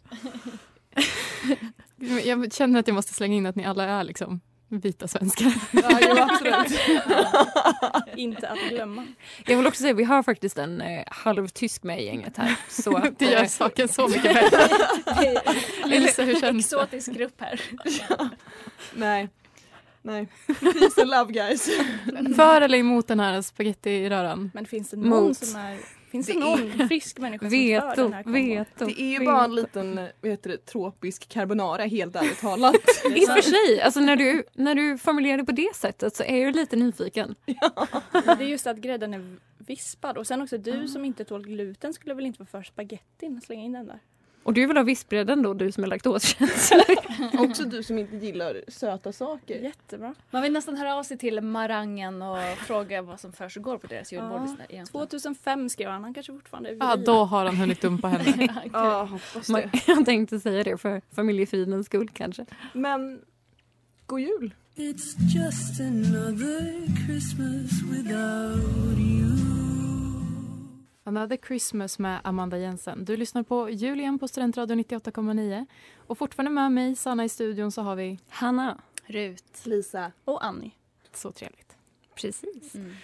Jag 2.25 2.53
känner 2.53 2.81
att 2.81 2.89
jag 2.89 2.95
måste 2.95 3.15
slänga 3.15 3.37
in 3.37 3.47
att 3.47 3.57
ni 3.57 3.65
alla 3.65 3.85
är 3.85 4.05
liksom 4.05 4.41
vita 4.69 5.09
svenskar. 5.09 5.55
Ja, 5.73 5.99
jo, 6.03 6.17
absolut. 6.19 6.81
Inte 8.17 8.49
att 8.49 8.59
glömma. 8.69 9.07
Jag 9.47 9.57
vill 9.57 9.67
också 9.67 9.83
säga, 9.83 9.95
vi 9.95 10.05
har 10.05 10.23
faktiskt 10.23 10.59
en 10.59 10.81
eh, 10.81 11.05
halvtysk 11.07 11.83
med 11.83 12.03
i 12.03 12.05
gänget 12.05 12.37
här. 12.37 12.57
Så 12.69 12.97
att, 12.97 13.19
Det 13.19 13.25
gör 13.25 13.43
eh, 13.43 13.47
saken 13.47 13.89
så 13.89 14.09
mycket 14.09 14.35
bättre. 14.35 14.59
Elsa, 15.93 16.23
hur 16.23 16.41
känns 16.41 16.69
det? 16.71 16.77
Exotisk 16.77 17.13
grupp 17.13 17.41
här. 17.41 17.61
Nej. 18.95 19.29
Nej. 20.05 20.29
Peace 20.47 21.01
and 21.01 21.11
love 21.11 21.33
guys. 21.33 21.71
För 22.37 22.61
eller 22.61 22.79
emot 22.79 23.09
den 23.09 23.21
här 23.21 23.43
spagettiröran? 23.43 24.51
Men 24.55 24.67
finns 24.67 24.91
det 24.91 24.97
någon 24.97 25.09
Mot. 25.09 25.37
som 25.37 25.61
är... 25.61 25.79
Finns 26.11 26.27
det, 26.27 26.33
Det 26.33 26.39
någon 26.39 26.89
frisk 26.89 27.19
människa 27.19 27.43
som 27.43 27.51
för 27.51 27.57
veto, 27.57 28.03
den 28.03 28.13
här 28.13 28.25
veto. 28.25 28.87
Det 28.87 29.03
är 29.03 29.07
ju 29.07 29.19
veto. 29.19 29.33
bara 29.33 29.45
en 29.45 29.55
liten 29.55 30.09
vad 30.21 30.31
heter 30.31 30.51
det, 30.51 30.57
tropisk 30.67 31.29
carbonara 31.29 31.85
helt 31.85 32.17
ärligt 32.17 32.41
talat. 32.41 32.75
I 33.05 33.25
och 33.25 33.29
för 33.29 33.43
sig, 33.43 33.81
alltså 33.81 34.01
när 34.01 34.17
du, 34.17 34.45
när 34.53 34.75
du 34.75 34.99
formulerar 34.99 35.39
det 35.39 35.45
på 35.45 35.53
det 35.53 35.75
sättet 35.75 36.17
så 36.17 36.23
är 36.23 36.37
jag 36.37 36.57
lite 36.57 36.77
nyfiken. 36.77 37.35
Det 38.13 38.45
är 38.45 38.49
just 38.49 38.67
att 38.67 38.77
grädden 38.77 39.15
är 39.15 39.37
vispad. 39.59 40.19
Och 40.19 40.27
sen 40.27 40.43
också 40.43 40.59
du 40.59 40.89
som 40.89 41.05
inte 41.05 41.25
tål 41.25 41.45
gluten 41.45 41.95
skulle 41.95 42.15
väl 42.15 42.27
inte 42.27 42.39
vara 42.39 42.49
för 42.49 42.63
spagettin? 42.63 43.41
Slänga 43.41 43.65
in 43.65 43.73
den 43.73 43.87
där. 43.87 44.01
Och 44.45 44.55
du 44.55 44.67
vill 44.67 44.77
ha 44.77 44.85
vispgrädden 44.85 45.43
då, 45.43 45.55
du 45.55 45.73
som 45.73 45.85
är 45.85 45.89
laktoskänslig? 45.89 46.99
Också 47.39 47.65
du 47.65 47.83
som 47.83 47.99
inte 47.99 48.17
gillar 48.17 48.61
söta 48.69 49.13
saker. 49.13 49.55
Jättebra. 49.61 50.15
Man 50.31 50.43
vill 50.43 50.53
nästan 50.53 50.77
höra 50.77 50.95
av 50.97 51.03
sig 51.03 51.19
till 51.19 51.41
Marangen 51.41 52.23
och 52.23 52.39
fråga 52.59 53.03
vad 53.03 53.21
som 53.21 53.33
försiggår 53.33 53.79
på 53.79 53.87
deras 53.87 54.13
julbord 54.13 54.31
Ja. 54.41 54.45
istället, 54.45 54.71
egentligen. 54.73 55.07
2005 55.09 55.69
skrev 55.69 55.91
han. 55.91 56.05
Han 56.05 56.15
kanske 56.15 56.33
fortfarande 56.33 56.71
är 56.71 56.77
Ja, 56.81 56.97
då 56.97 57.25
har 57.25 57.45
han 57.47 57.57
hunnit 57.57 57.81
dumpa 57.81 58.09
henne. 58.09 58.49
Ja, 58.73 59.09
Man, 59.49 59.61
det. 59.61 59.71
jag 59.87 60.05
tänkte 60.07 60.41
säga 60.41 60.65
det 60.65 60.79
för 60.79 61.01
familjefridens 61.13 61.87
skull 61.87 62.09
kanske. 62.13 62.47
Men, 62.73 63.21
god 64.07 64.21
jul. 64.21 64.55
It's 64.77 65.19
just 65.37 65.81
another 65.81 66.87
Christmas 67.07 67.83
without 67.91 68.99
you. 68.99 69.54
Another 71.07 71.37
Christmas 71.47 71.99
med 71.99 72.21
Amanda 72.25 72.59
Jensen. 72.59 73.05
Du 73.05 73.17
lyssnar 73.17 73.43
på 73.43 73.71
Julian 73.71 74.19
på 74.19 74.29
Studentradio 74.29 74.77
98,9. 74.77 75.67
Och 76.07 76.19
fortfarande 76.19 76.51
med 76.51 76.73
mig, 76.73 76.97
Sanna, 76.97 77.25
i 77.25 77.29
studion 77.29 77.73
så 77.73 77.83
har 77.83 77.97
vi... 77.97 78.19
Hanna, 78.29 78.81
Rut. 79.07 79.61
Lisa. 79.67 80.13
Och 80.25 80.45
Annie. 80.45 80.71
Så 81.15 81.33
trevligt. 81.33 81.77
precis. 82.15 82.75
Mm. 82.75 82.95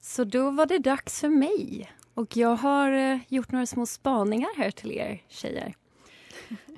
Så 0.00 0.24
då 0.24 0.50
var 0.50 0.66
det 0.66 0.78
dags 0.78 1.20
för 1.20 1.28
mig. 1.28 1.90
Och 2.14 2.36
jag 2.36 2.56
har 2.56 2.92
eh, 2.92 3.18
gjort 3.28 3.52
några 3.52 3.66
små 3.66 3.86
spaningar 3.86 4.50
här 4.56 4.70
till 4.70 4.92
er 4.92 5.22
tjejer. 5.28 5.74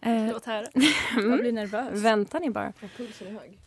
Eh, 0.05 0.33
Låt 0.33 0.45
höra. 0.45 0.67
Jag 1.17 1.41
blir 1.41 1.53
nervös. 1.53 2.03
vänta 2.05 2.39
ni 2.39 2.51
bara. 2.51 2.73
Pulsen 2.97 3.27
är 3.29 3.33
hög. 3.33 3.59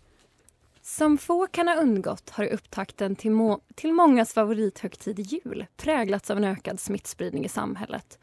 Som 0.88 1.18
få 1.18 1.48
kan 1.48 1.68
ha 1.68 1.76
undgått 1.76 2.30
har 2.30 2.46
upptakten 2.46 3.16
till, 3.16 3.32
må- 3.32 3.62
till 3.76 3.94
mångas 3.94 4.34
favorithögtid 4.34 5.20
jul 5.20 5.66
präglats 5.78 6.32
av 6.32 6.38
en 6.38 6.44
ökad 6.44 6.80
smittspridning 6.80 7.46
i 7.46 7.50
samhället. 7.50 8.20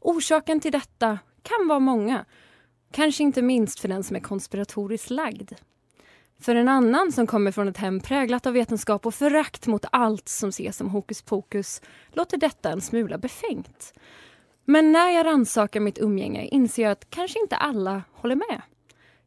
Orsaken 0.00 0.60
till 0.60 0.72
detta 0.72 1.18
kan 1.42 1.68
vara 1.68 1.78
många. 1.78 2.24
Kanske 2.92 3.22
inte 3.22 3.42
minst 3.42 3.80
för 3.80 3.88
den 3.88 4.04
som 4.04 4.16
är 4.16 4.20
konspiratoriskt 4.20 5.10
lagd. 5.10 5.52
För 6.40 6.54
en 6.54 6.68
annan 6.68 7.12
som 7.12 7.26
kommer 7.26 7.52
från 7.52 7.68
ett 7.68 7.76
hem 7.76 8.00
präglat 8.00 8.46
av 8.46 8.52
vetenskap 8.52 9.06
och 9.06 9.14
förakt 9.14 9.66
mot 9.66 9.84
allt 9.92 10.28
som 10.28 10.48
ses 10.48 10.76
som 10.76 10.88
hokus 10.90 11.22
pokus 11.22 11.82
låter 12.12 12.36
detta 12.36 12.70
en 12.70 12.80
smula 12.80 13.18
befängt. 13.18 13.94
Men 14.64 14.92
när 14.92 15.10
jag 15.10 15.26
rannsakar 15.26 15.80
mitt 15.80 15.98
umgänge 15.98 16.44
inser 16.44 16.82
jag 16.82 16.92
att 16.92 17.10
kanske 17.10 17.40
inte 17.40 17.56
alla 17.56 18.02
håller 18.12 18.36
med. 18.36 18.62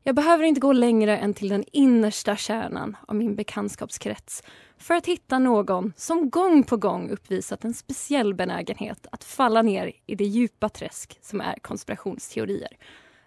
Jag 0.07 0.15
behöver 0.15 0.43
inte 0.43 0.61
gå 0.61 0.73
längre 0.73 1.17
än 1.17 1.33
till 1.33 1.49
den 1.49 1.63
innersta 1.71 2.35
kärnan 2.35 2.97
av 3.07 3.15
min 3.15 3.35
bekantskapskrets 3.35 4.43
för 4.77 4.93
att 4.93 5.05
hitta 5.05 5.39
någon 5.39 5.93
som 5.97 6.29
gång 6.29 6.63
på 6.63 6.77
gång 6.77 7.09
uppvisat 7.09 7.63
en 7.63 7.73
speciell 7.73 8.33
benägenhet 8.33 9.07
att 9.11 9.23
falla 9.23 9.61
ner 9.61 9.91
i 10.05 10.15
det 10.15 10.23
djupa 10.23 10.69
träsk 10.69 11.19
som 11.21 11.41
är 11.41 11.55
konspirationsteorier. 11.61 12.77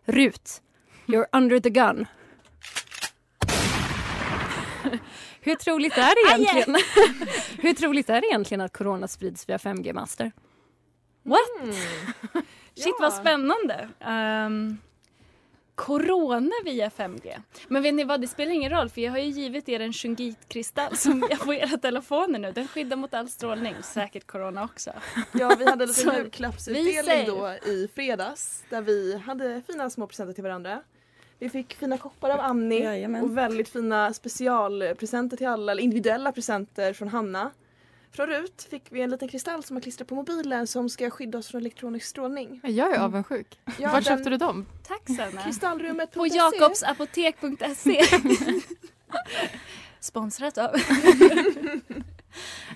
Rut, 0.05 0.63
you're 1.07 1.27
under 1.33 1.61
the 1.61 1.71
gun. 1.71 2.07
Hur 5.41 5.55
troligt 5.55 5.99
är 5.99 6.15
det 6.15 6.43
egentligen? 6.43 6.81
Hur 7.59 7.75
troligt 7.75 8.11
är 8.11 8.21
det 8.21 8.27
egentligen 8.27 8.61
att 8.61 8.73
corona 8.73 9.09
sprids 9.09 9.49
via 9.49 9.57
5G-master? 9.57 10.33
Mm. 11.25 11.75
Shit 12.75 12.95
vad 13.01 13.13
spännande. 13.13 13.89
Um, 14.07 14.79
corona 15.81 16.55
via 16.65 16.89
5G. 16.89 17.41
Men 17.69 17.83
vet 17.83 17.95
ni 17.95 18.05
vad, 18.05 18.21
det 18.21 18.29
spelar 18.29 18.53
ingen 18.53 18.71
roll 18.71 18.89
för 18.89 19.01
jag 19.01 19.11
har 19.11 19.19
ju 19.19 19.31
givit 19.31 19.69
er 19.69 19.81
en 19.81 19.93
shungitkristall 19.93 20.97
som 20.97 21.27
jag 21.31 21.41
på 21.41 21.55
era 21.55 21.79
telefoner 21.79 22.39
nu. 22.39 22.53
Den 22.53 22.69
skyddar 22.69 22.97
mot 22.97 23.15
all 23.15 23.29
strålning, 23.29 23.75
säkert 23.83 24.27
corona 24.27 24.65
också. 24.65 24.93
Ja, 25.33 25.57
vi 25.59 25.65
hade 25.65 25.87
lite 25.87 26.01
Så, 26.01 26.11
vi 26.11 26.17
julklappsutdelning 26.17 27.27
då 27.27 27.71
i 27.71 27.89
fredags 27.95 28.65
där 28.71 28.81
vi 28.81 29.19
hade 29.19 29.63
fina 29.67 29.91
små 29.91 30.07
presenter 30.07 30.35
till 30.35 30.45
varandra. 30.45 30.83
Vi 31.39 31.49
fick 31.49 31.75
fina 31.75 31.99
koppar 31.99 32.31
av 32.31 32.41
Annie 32.41 32.83
Jajamän. 32.83 33.23
och 33.25 33.37
väldigt 33.37 33.69
fina 33.69 34.13
specialpresenter 34.13 35.37
till 35.37 35.47
alla, 35.47 35.73
eller 35.73 35.83
individuella 35.83 36.33
presenter 36.33 36.93
från 36.93 37.09
Hanna. 37.09 37.51
Från 38.13 38.27
Rut 38.27 38.67
fick 38.71 38.83
vi 38.91 39.01
en 39.01 39.11
liten 39.11 39.29
kristall 39.29 39.63
som 39.65 39.75
man 39.75 39.81
klistrar 39.83 40.05
på 40.07 40.15
mobilen 40.15 40.67
som 40.67 40.89
ska 40.89 41.11
skydda 41.11 41.39
oss 41.39 41.49
från 41.49 41.61
elektronisk 41.61 42.07
strålning. 42.07 42.61
Jag 42.65 42.95
är 42.95 42.99
avundsjuk. 43.01 43.61
Ja, 43.79 43.89
Var 43.89 43.95
den- 43.95 44.05
köpte 44.05 44.31
du 44.31 44.37
dem? 44.37 44.67
Tack 44.89 45.17
Sanna. 45.17 45.43
Kristallrummet 45.43 46.13
På 46.13 46.27
jakobsapotek.se. 46.27 48.03
Sponsrat 50.01 50.59
av. 50.59 50.71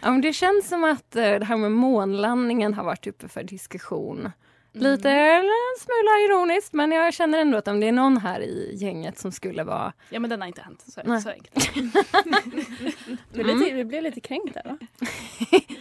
Ja, 0.03 0.11
men 0.11 0.21
det 0.21 0.33
känns 0.33 0.69
som 0.69 0.85
att 0.85 1.17
eh, 1.17 1.23
det 1.23 1.45
här 1.45 1.57
med 1.57 1.73
månlandningen 1.73 2.75
har 2.75 2.85
varit 2.85 3.07
uppe 3.07 3.29
för 3.29 3.43
diskussion. 3.43 4.31
Lite 4.77 5.11
eller 5.11 5.73
en 5.75 5.81
smula 5.81 6.19
ironiskt 6.29 6.73
men 6.73 6.93
jag 6.93 7.15
känner 7.15 7.39
ändå 7.39 7.59
att 7.59 7.69
om 7.69 7.81
det 7.81 7.89
är 7.89 7.93
någon 7.93 8.17
här 8.17 8.41
i 8.41 8.75
gänget 8.75 9.19
som 9.19 9.33
skulle 9.33 9.65
vara... 9.65 9.93
Ja 10.11 10.21
men 10.21 10.31
den 10.31 10.41
har 10.41 10.49
inte 10.49 10.63
hänt. 10.63 10.85
Så, 10.89 11.01
Nej. 11.05 11.23
så 11.23 11.29
enkelt. 11.31 11.77
Lite, 13.33 13.75
vi 13.75 13.85
blev 13.85 14.03
lite 14.03 14.21
kränkt 14.21 14.55
där 14.55 14.63
va? 14.65 14.79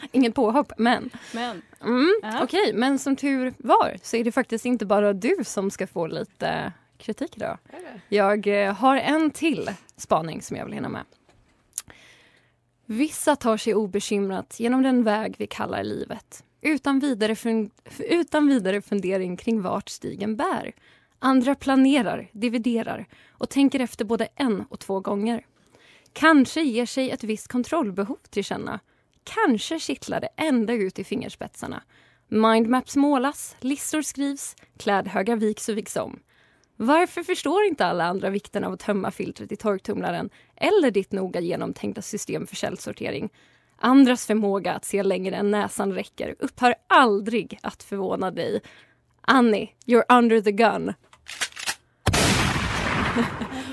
Inget 0.12 0.36
påhopp 0.36 0.74
men... 0.78 1.10
Men 1.34 1.62
Mm, 1.82 2.14
Ja. 2.24 2.44
Okej, 2.44 2.74
men 2.74 3.00
som 3.00 3.16
tur 3.16 3.54
var 3.58 3.98
så 4.04 4.18
är 4.18 4.24
det 4.24 4.32
faktiskt 4.32 4.66
inte 4.66 4.86
bara 4.86 5.14
du 5.14 5.36
som 5.46 5.72
ska 5.72 5.88
få 5.88 6.08
lite 6.08 6.74
kritik 6.98 7.38
idag. 7.38 7.58
Jag 8.10 8.48
eh, 8.48 8.74
har 8.74 8.98
en 8.98 9.32
till 9.32 9.70
spaning 9.98 10.42
som 10.42 10.58
jag 10.58 10.66
vill 10.66 10.74
hinna 10.74 10.90
med. 10.90 11.04
Vissa 12.86 13.36
tar 13.36 13.58
sig 13.58 13.76
obekymrat 13.76 14.60
genom 14.60 14.84
den 14.84 15.04
väg 15.04 15.36
vi 15.38 15.48
kallar 15.48 15.84
livet 15.84 16.44
utan 16.64 17.00
vidare, 17.00 17.34
fun- 17.34 17.72
utan 18.00 18.48
vidare 18.48 18.82
fundering 18.82 19.38
kring 19.38 19.62
vart 19.62 19.90
stigen 19.90 20.36
bär. 20.36 20.74
Andra 21.20 21.56
planerar, 21.56 22.30
dividerar 22.32 23.06
och 23.30 23.50
tänker 23.50 23.80
efter 23.80 24.06
både 24.06 24.28
en 24.36 24.66
och 24.70 24.80
två 24.80 25.00
gånger. 25.00 25.46
Kanske 26.14 26.62
ger 26.62 26.86
sig 26.86 27.12
ett 27.12 27.24
visst 27.24 27.48
kontrollbehov 27.48 28.20
till 28.30 28.44
känna. 28.44 28.80
Kanske 29.24 29.80
kittlar 29.80 30.20
det 30.22 30.30
ända 30.38 30.74
ut 30.74 31.00
i 31.00 31.04
fingerspetsarna. 31.04 31.84
Mindmaps 32.28 32.96
målas, 32.96 33.56
listor 33.60 34.02
skrivs, 34.02 34.56
klädhögar 34.78 35.36
viks 35.36 35.70
och 35.70 35.78
viks 35.78 35.96
om. 35.96 36.20
Varför 36.76 37.24
förstår 37.24 37.64
inte 37.64 37.86
alla 37.86 38.06
andra 38.06 38.30
vikten 38.30 38.64
av 38.64 38.74
att 38.74 38.80
tömma 38.80 39.12
filtret 39.12 39.52
i 39.52 39.56
torktumlaren 39.56 40.30
eller 40.56 40.92
ditt 40.92 41.12
noga 41.12 41.40
genomtänkta 41.40 42.02
system 42.02 42.48
för 42.48 42.56
källsortering? 42.56 43.30
Andras 43.86 44.28
förmåga 44.28 44.74
att 44.74 44.86
se 44.86 45.04
längre 45.04 45.36
än 45.36 45.52
näsan 45.52 45.94
räcker 45.94 46.36
upphör 46.40 46.76
aldrig 46.88 47.60
att 47.64 47.84
förvåna 47.84 48.32
dig. 48.32 48.62
Annie, 49.22 49.70
you're 49.86 50.18
under 50.18 50.42
the 50.42 50.52
gun. 50.52 50.94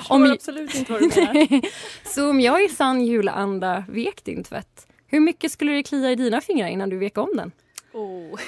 Jag 0.09 0.11
Om- 0.11 0.33
absolut 0.33 0.75
inte 0.75 0.93
vad 0.93 1.01
du 1.01 1.09
menar. 1.09 1.61
Så 2.09 2.31
om 2.31 2.41
jag 2.41 2.65
i 2.65 2.69
sann 2.69 3.07
julanda 3.07 3.85
vek 3.89 4.25
din 4.25 4.45
tvätt 4.45 4.87
Hur 5.07 5.21
mycket 5.21 5.53
skulle 5.53 5.73
det 5.73 5.83
klia 5.83 6.11
i 6.11 6.15
dina 6.15 6.41
fingrar 6.41 6.69
innan 6.69 6.91
du 6.91 6.99
vek 6.99 7.19
om 7.19 7.31
den? 7.37 7.53
Oh. 7.93 8.41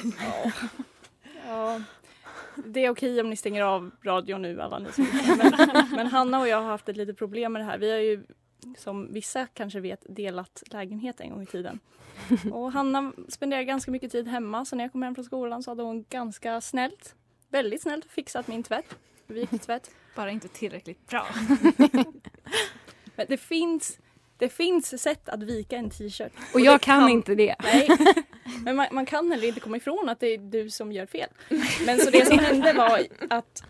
Ja, 1.49 1.81
det 2.57 2.85
är 2.85 2.91
okej 2.91 3.21
om 3.21 3.31
ni 3.31 3.37
stänger 3.37 3.63
av 3.63 3.91
radion 4.05 4.43
nu 4.43 4.61
alla 4.61 4.79
ni 4.79 4.93
som 4.93 5.07
men, 5.39 5.89
men 5.91 6.07
Hanna 6.07 6.41
och 6.41 6.49
jag 6.49 6.57
har 6.61 6.69
haft 6.69 6.89
ett 6.89 6.97
litet 6.97 7.19
problem 7.19 7.53
med 7.53 7.63
det 7.63 7.67
här. 7.67 7.79
Vi 7.79 7.91
har 7.91 7.99
ju 7.99 8.23
som 8.79 9.13
vissa 9.13 9.47
kanske 9.47 9.81
vet 9.81 10.07
delat 10.09 10.63
lägenhet 10.67 11.21
en 11.21 11.31
gång 11.31 11.43
i 11.43 11.47
tiden. 11.47 11.81
Och 12.53 12.73
Hanna 12.73 13.13
spenderar 13.29 13.63
ganska 13.63 13.91
mycket 13.91 14.13
tid 14.13 14.29
hemma 14.29 14.65
så 14.65 14.77
när 14.77 14.85
jag 14.85 14.93
kom 14.93 15.03
hem 15.03 15.15
från 15.15 15.25
skolan 15.25 15.63
så 15.63 15.71
hade 15.71 15.83
hon 15.83 16.05
ganska 16.11 16.61
snällt, 16.61 17.15
väldigt 17.49 17.83
snällt 17.83 18.05
fixat 18.05 18.49
min 18.49 18.63
tvätt. 18.63 18.97
Vikt 19.27 19.63
tvätt. 19.63 19.91
Bara 20.17 20.31
inte 20.31 20.49
tillräckligt 20.49 21.07
bra. 21.07 21.27
Men 23.17 23.27
det 23.29 23.37
finns, 23.37 23.99
det 24.39 24.49
finns 24.49 25.03
sätt 25.03 25.29
att 25.29 25.43
vika 25.43 25.77
en 25.77 25.91
t-shirt. 25.91 26.33
Och 26.55 26.61
jag 26.61 26.75
det 26.75 26.85
kan 26.85 27.09
inte 27.09 27.35
det. 27.35 27.57
Nej, 27.63 27.89
men 28.65 28.77
man, 28.77 28.87
man 28.93 29.07
kan 29.07 29.31
heller 29.31 29.49
inte 29.49 29.61
komma 29.61 29.77
ifrån 29.77 30.09
att 30.09 30.21
det 30.21 30.27
är 30.27 30.39
du 30.39 30.71
som 30.71 30.93
gör 30.93 31.07
fel. 31.07 31.29
Men 31.87 31.99
så 31.99 32.11
det 32.11 32.27
som 32.27 32.39
hände 32.39 32.73
var 32.73 33.07
att 33.31 33.63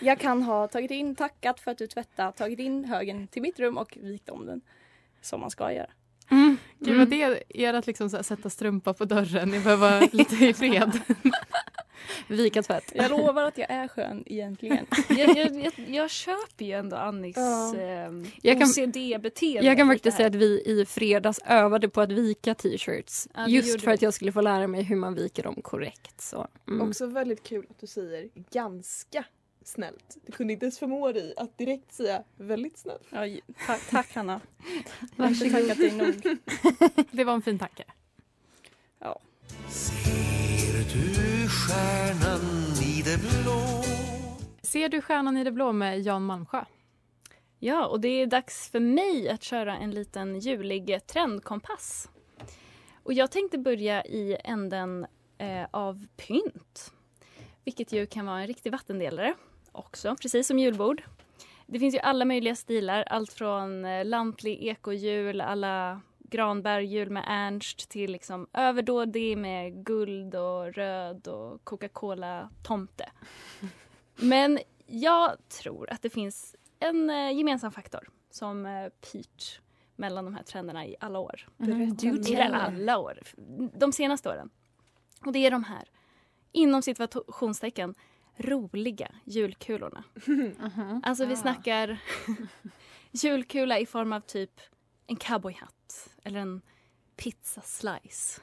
jag 0.00 0.18
kan 0.20 0.42
ha 0.42 0.68
tagit 0.68 0.90
in, 0.90 1.14
tackat 1.14 1.60
för 1.60 1.70
att 1.70 1.78
du 1.78 1.86
tvättat, 1.86 2.36
tagit 2.36 2.58
in 2.58 2.84
högen 2.84 3.28
till 3.28 3.42
mitt 3.42 3.58
rum 3.60 3.78
och 3.78 3.98
vikt 4.00 4.28
om 4.28 4.46
den. 4.46 4.60
Som 5.20 5.40
man 5.40 5.50
ska 5.50 5.72
göra. 5.72 5.90
Mm. 6.30 6.56
Gud 6.78 6.98
vad 6.98 7.08
det 7.08 7.44
är 7.48 7.74
att 7.74 7.86
liksom 7.86 8.10
så 8.10 8.16
här 8.16 8.22
sätta 8.22 8.50
strumpa 8.50 8.94
på 8.94 9.04
dörren. 9.04 9.48
Ni 9.48 9.60
behöver 9.60 9.90
vara 9.90 10.00
lite 10.12 10.34
i 10.46 10.54
fred. 10.54 11.00
Vika 12.28 12.62
tvätt. 12.62 12.92
Jag 12.94 13.10
lovar 13.10 13.42
att 13.42 13.58
jag 13.58 13.70
är 13.70 13.88
skön 13.88 14.22
egentligen. 14.26 14.86
jag, 15.08 15.36
jag, 15.36 15.56
jag, 15.64 15.72
jag 15.88 16.10
köper 16.10 16.64
ju 16.64 16.72
ändå 16.72 16.96
Annis 16.96 17.36
Ja. 17.36 17.76
eh, 17.76 18.10
Jag 18.42 18.58
kan- 18.58 18.68
OCD-beteende. 18.68 19.66
Jag 19.68 19.76
kan 19.76 19.88
faktiskt 19.88 20.16
säga 20.16 20.26
att 20.28 20.34
vi 20.34 20.62
i 20.66 20.86
fredags 20.86 21.40
övade 21.46 21.88
på 21.88 22.00
att 22.00 22.12
vika 22.12 22.54
t-shirts. 22.54 23.28
Ja, 23.34 23.48
just 23.48 23.80
för 23.82 23.90
att 23.90 24.02
vi. 24.02 24.06
jag 24.06 24.14
skulle 24.14 24.32
få 24.32 24.40
lära 24.40 24.66
mig 24.66 24.82
hur 24.82 24.96
man 24.96 25.14
viker 25.14 25.42
dem 25.42 25.62
korrekt. 25.62 26.20
Så. 26.20 26.46
Mm. 26.68 26.88
Också 26.88 27.06
väldigt 27.06 27.42
kul 27.42 27.66
att 27.70 27.78
du 27.80 27.86
säger 27.86 28.28
ganska 28.50 29.24
snällt. 29.68 30.16
Du 30.26 30.32
kunde 30.32 30.52
inte 30.52 30.64
ens 30.66 30.78
förmå 30.78 31.12
dig 31.12 31.34
att 31.36 31.58
direkt 31.58 31.92
säga 31.92 32.22
väldigt 32.36 32.78
snällt. 32.78 33.06
Ja, 33.10 33.26
tack, 33.66 33.90
tack 33.90 34.14
Hanna. 34.14 34.40
Jag 35.16 35.24
har 35.24 35.30
inte 35.30 35.50
tackat 35.50 35.78
dig 35.78 35.96
nog. 35.96 36.38
Det 37.10 37.24
var 37.24 37.34
en 37.34 37.42
fin 37.42 37.58
tanke. 37.58 37.84
Ja. 38.98 39.20
Ser 39.68 40.78
du 40.94 41.48
stjärnan 41.48 42.42
i 42.82 43.02
det 43.02 43.18
blå? 43.18 43.82
Ser 44.72 44.88
du 44.88 45.00
Stjärnan 45.00 45.36
i 45.36 45.44
det 45.44 45.52
blå 45.52 45.72
med 45.72 46.00
Jan 46.00 46.24
Malmsjö? 46.24 46.64
Ja, 47.58 47.86
och 47.86 48.00
det 48.00 48.08
är 48.08 48.26
dags 48.26 48.70
för 48.70 48.80
mig 48.80 49.28
att 49.28 49.42
köra 49.42 49.76
en 49.76 49.90
liten 49.90 50.38
julig 50.38 51.06
trendkompass. 51.06 52.08
Och 53.02 53.12
jag 53.12 53.30
tänkte 53.30 53.58
börja 53.58 54.04
i 54.04 54.36
änden 54.44 55.06
eh, 55.38 55.66
av 55.70 56.06
pynt. 56.16 56.92
Vilket 57.64 57.92
ju 57.92 58.06
kan 58.06 58.26
vara 58.26 58.40
en 58.40 58.46
riktig 58.46 58.72
vattendelare 58.72 59.34
också, 59.72 60.16
precis 60.22 60.46
som 60.46 60.58
julbord. 60.58 61.02
Det 61.66 61.78
finns 61.78 61.94
ju 61.94 61.98
alla 61.98 62.24
möjliga 62.24 62.54
stilar, 62.54 63.02
allt 63.02 63.32
från 63.32 63.84
eh, 63.84 64.04
lantlig 64.04 64.62
ekojul, 64.62 65.40
alla 65.40 66.00
granbergjul 66.18 67.10
med 67.10 67.24
Ernst 67.26 67.88
till 67.88 68.12
liksom 68.12 68.46
överdådig 68.52 69.38
med 69.38 69.84
guld 69.84 70.34
och 70.34 70.74
röd 70.74 71.28
och 71.28 71.64
Coca-Cola-tomte. 71.64 73.10
Men 74.16 74.58
jag 74.86 75.48
tror 75.48 75.92
att 75.92 76.02
det 76.02 76.10
finns 76.10 76.56
en 76.78 77.10
eh, 77.10 77.36
gemensam 77.36 77.72
faktor 77.72 78.08
som 78.30 78.66
eh, 78.66 78.88
pyrt 78.88 79.60
mellan 79.96 80.24
de 80.24 80.34
här 80.34 80.42
trenderna 80.42 80.86
i 80.86 80.96
alla 81.00 81.18
år. 81.18 81.48
Mm, 81.60 81.82
Inte 81.82 82.16
tell. 82.16 82.54
alla 82.54 82.98
år, 82.98 83.18
de 83.78 83.92
senaste 83.92 84.28
åren. 84.28 84.50
Och 85.26 85.32
det 85.32 85.46
är 85.46 85.50
de 85.50 85.64
här, 85.64 85.88
inom 86.52 86.82
situationstecken, 86.82 87.94
roliga 88.36 89.08
julkulorna. 89.24 90.04
Alltså 91.02 91.24
vi 91.26 91.32
Ah. 91.32 91.36
snackar 91.36 91.98
julkula 93.12 93.78
i 93.78 93.86
form 93.86 94.12
av 94.12 94.20
typ 94.20 94.60
en 95.06 95.16
cowboyhatt 95.16 96.08
eller 96.24 96.40
en 96.40 96.62
pizzaslice. 97.16 98.40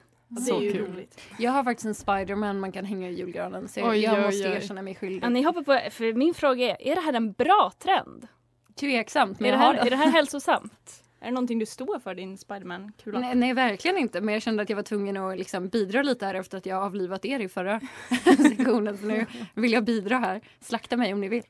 Är 0.51 0.61
ju 0.61 0.71
kul. 0.73 0.85
roligt. 0.87 1.21
Jag 1.39 1.51
har 1.51 1.63
faktiskt 1.63 1.85
en 1.85 1.95
Spiderman 1.95 2.59
man 2.59 2.71
kan 2.71 2.85
hänga 2.85 3.09
i 3.09 3.13
julgranen 3.13 3.67
så 3.67 3.79
jag, 3.79 3.89
Oj, 3.89 3.99
jag 3.99 4.13
oj, 4.17 4.21
måste 4.25 4.49
oj. 4.49 4.55
erkänna 4.55 4.81
mig 4.81 4.95
skyldig. 4.95 5.23
Ja, 5.23 5.29
ni 5.29 5.41
hoppar 5.41 5.61
på, 5.61 5.91
för 5.91 6.13
min 6.13 6.33
fråga 6.33 6.69
är, 6.77 6.87
är 6.91 6.95
det 6.95 7.01
här 7.01 7.13
en 7.13 7.31
bra 7.31 7.71
trend? 7.79 8.27
Tveksamt, 8.75 9.39
men 9.39 9.47
Är 9.47 9.51
det, 9.51 9.57
jag 9.63 9.67
har 9.67 9.73
här, 9.73 9.85
är 9.85 9.89
det 9.89 9.95
här 9.95 10.11
hälsosamt? 10.11 11.03
Är 11.21 11.25
det 11.25 11.31
någonting 11.31 11.59
du 11.59 11.65
står 11.65 11.99
för, 11.99 12.15
din 12.15 12.37
Spiderman-kula? 12.37 13.19
Nej, 13.19 13.35
nej, 13.35 13.53
verkligen 13.53 13.97
inte. 13.97 14.21
Men 14.21 14.33
jag 14.33 14.41
kände 14.41 14.63
att 14.63 14.69
jag 14.69 14.75
var 14.75 14.83
tvungen 14.83 15.17
att 15.17 15.37
liksom 15.37 15.69
bidra 15.69 16.03
lite 16.03 16.25
här 16.25 16.35
efter 16.35 16.57
att 16.57 16.65
jag 16.65 16.83
avlivat 16.83 17.25
er 17.25 17.39
i 17.39 17.49
förra 17.49 17.81
sektionen. 18.37 18.97
Så 18.97 19.05
nu 19.05 19.25
vill 19.55 19.71
jag 19.71 19.83
bidra 19.83 20.17
här. 20.17 20.41
Slakta 20.59 20.97
mig 20.97 21.13
om 21.13 21.21
ni 21.21 21.27
vill. 21.27 21.43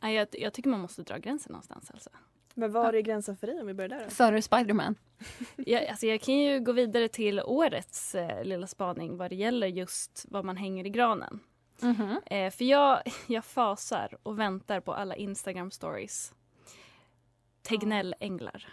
Nej, 0.00 0.14
jag, 0.14 0.28
jag 0.32 0.52
tycker 0.52 0.70
man 0.70 0.80
måste 0.80 1.02
dra 1.02 1.18
gränsen 1.18 1.52
någonstans. 1.52 1.90
Alltså. 1.90 2.10
Men 2.54 2.72
var 2.72 2.92
är 2.92 3.00
gränsen 3.00 3.36
för 3.36 3.46
dig 3.46 3.60
om 3.60 3.66
vi 3.66 3.74
börjar 3.74 3.88
där? 3.88 4.04
då? 4.04 4.10
Före 4.10 4.42
Spiderman. 4.42 4.94
Jag, 5.56 5.86
alltså 5.86 6.06
jag 6.06 6.20
kan 6.20 6.34
ju 6.34 6.60
gå 6.60 6.72
vidare 6.72 7.08
till 7.08 7.40
årets 7.40 8.14
eh, 8.14 8.44
lilla 8.44 8.66
spaning 8.66 9.16
vad 9.16 9.30
det 9.30 9.36
gäller 9.36 9.66
just 9.66 10.26
vad 10.28 10.44
man 10.44 10.56
hänger 10.56 10.86
i 10.86 10.90
granen. 10.90 11.40
Mhm. 11.80 12.20
Eh, 12.26 12.50
för 12.50 12.64
jag, 12.64 13.02
jag 13.26 13.44
fasar 13.44 14.16
och 14.22 14.38
väntar 14.38 14.80
på 14.80 14.92
alla 14.94 15.16
Instagram 15.16 15.70
stories. 15.70 16.32
Tegnell-änglar. 17.62 18.66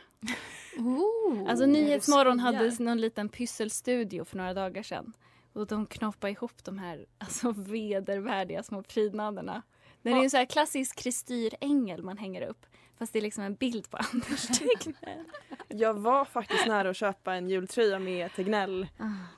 Alltså 1.47 1.65
Nyhetsmorgon 1.65 2.39
hade 2.39 2.75
någon 2.79 3.01
liten 3.01 3.29
pysselstudio 3.29 4.25
för 4.25 4.37
några 4.37 4.53
dagar 4.53 4.83
sedan. 4.83 5.13
Och 5.53 5.67
de 5.67 5.85
knoppade 5.85 6.31
ihop 6.31 6.63
de 6.63 6.77
här 6.77 7.05
alltså, 7.17 7.51
vedervärdiga 7.51 8.63
små 8.63 8.83
prydnaderna. 8.83 9.61
Det 10.01 10.09
är 10.11 10.23
en 10.23 10.29
så 10.29 10.37
här 10.37 10.45
klassisk 10.45 10.95
kristyrängel 10.95 12.03
man 12.03 12.17
hänger 12.17 12.41
upp. 12.41 12.65
Fast 12.97 13.13
det 13.13 13.19
är 13.19 13.23
liksom 13.23 13.43
en 13.43 13.55
bild 13.55 13.89
på 13.89 13.97
Anders 14.13 14.47
Tegnell. 14.47 15.25
Jag 15.67 15.93
var 15.93 16.25
faktiskt 16.25 16.67
nära 16.67 16.89
att 16.89 16.97
köpa 16.97 17.33
en 17.33 17.49
jultröja 17.49 17.99
med 17.99 18.33
Tegnell 18.35 18.87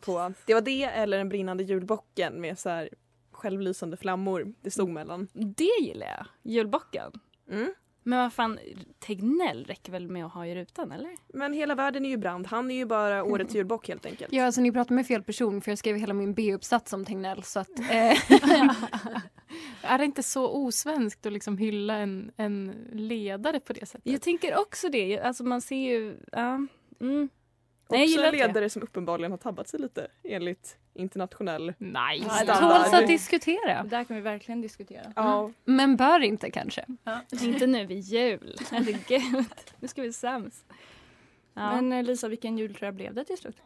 på. 0.01 0.33
Det 0.45 0.53
var 0.53 0.61
det 0.61 0.83
eller 0.83 1.17
den 1.17 1.29
brinnande 1.29 1.63
julbocken 1.63 2.41
med 2.41 2.59
så 2.59 2.69
här 2.69 2.89
självlysande 3.31 3.97
flammor. 3.97 4.53
Det 4.61 4.71
stod 4.71 4.89
mellan. 4.89 5.27
Det 5.33 5.81
gillar 5.81 6.07
jag. 6.07 6.25
Julbocken. 6.53 7.11
Mm. 7.51 7.73
Men 8.07 8.19
vad 8.19 8.33
fan, 8.33 8.59
Tegnell 8.99 9.65
räcker 9.65 9.91
väl 9.91 10.07
med 10.07 10.25
att 10.25 10.33
ha 10.33 10.45
i 10.45 10.55
rutan 10.55 10.91
eller? 10.91 11.17
Men 11.33 11.53
hela 11.53 11.75
världen 11.75 12.05
är 12.05 12.09
ju 12.09 12.17
brand. 12.17 12.47
Han 12.47 12.71
är 12.71 12.75
ju 12.75 12.85
bara 12.85 13.23
årets 13.23 13.55
julbock 13.55 13.87
helt 13.87 14.05
enkelt. 14.05 14.33
Ja, 14.33 14.45
alltså 14.45 14.61
ni 14.61 14.71
pratar 14.71 14.95
med 14.95 15.07
fel 15.07 15.23
person 15.23 15.61
för 15.61 15.71
jag 15.71 15.77
skrev 15.77 15.95
hela 15.95 16.13
min 16.13 16.33
B-uppsats 16.33 16.93
om 16.93 17.05
Tegnell. 17.05 17.43
Så 17.43 17.59
att, 17.59 17.79
eh, 17.79 17.85
Är 19.81 19.97
det 19.97 20.05
inte 20.05 20.23
så 20.23 20.49
osvenskt 20.49 21.25
att 21.25 21.33
liksom 21.33 21.57
hylla 21.57 21.95
en, 21.95 22.31
en 22.37 22.87
ledare 22.91 23.59
på 23.59 23.73
det 23.73 23.85
sättet? 23.85 24.11
Jag 24.11 24.21
tänker 24.21 24.59
också 24.59 24.89
det. 24.89 25.19
Alltså 25.19 25.43
man 25.43 25.61
ser 25.61 25.75
ju... 25.75 26.17
Ja. 26.31 26.53
Mm. 26.55 26.69
Nej, 26.99 27.29
jag 27.89 28.01
Också 28.01 28.11
gillar 28.11 28.25
en 28.25 28.31
det. 28.31 28.47
ledare 28.47 28.69
som 28.69 28.81
uppenbarligen 28.81 29.31
har 29.31 29.37
tabbat 29.37 29.67
sig 29.67 29.79
lite 29.79 30.07
enligt 30.23 30.77
internationell 30.97 31.73
Nej. 31.77 32.19
Ja, 32.23 32.29
standard. 32.29 32.81
tåls 32.83 32.93
att 32.93 33.07
diskutera. 33.07 33.83
Det 33.83 33.89
där 33.89 34.03
kan 34.03 34.15
vi 34.15 34.21
verkligen 34.21 34.61
diskutera. 34.61 35.13
Ja, 35.15 35.51
Men 35.65 35.95
bör 35.95 36.19
inte 36.23 36.51
kanske. 36.51 36.85
Inte 37.41 37.67
nu 37.67 37.85
vid 37.85 37.99
jul. 37.99 38.55
Herregud. 38.71 39.45
Nu 39.79 39.87
ska 39.87 40.01
vi 40.01 40.13
sams. 40.13 40.63
Ja. 41.53 41.75
Men 41.81 41.93
eh, 41.93 42.03
Lisa, 42.03 42.27
vilken 42.27 42.57
jultröja 42.57 42.91
blev 42.91 43.13
det 43.13 43.23
till 43.25 43.37
slut? 43.37 43.57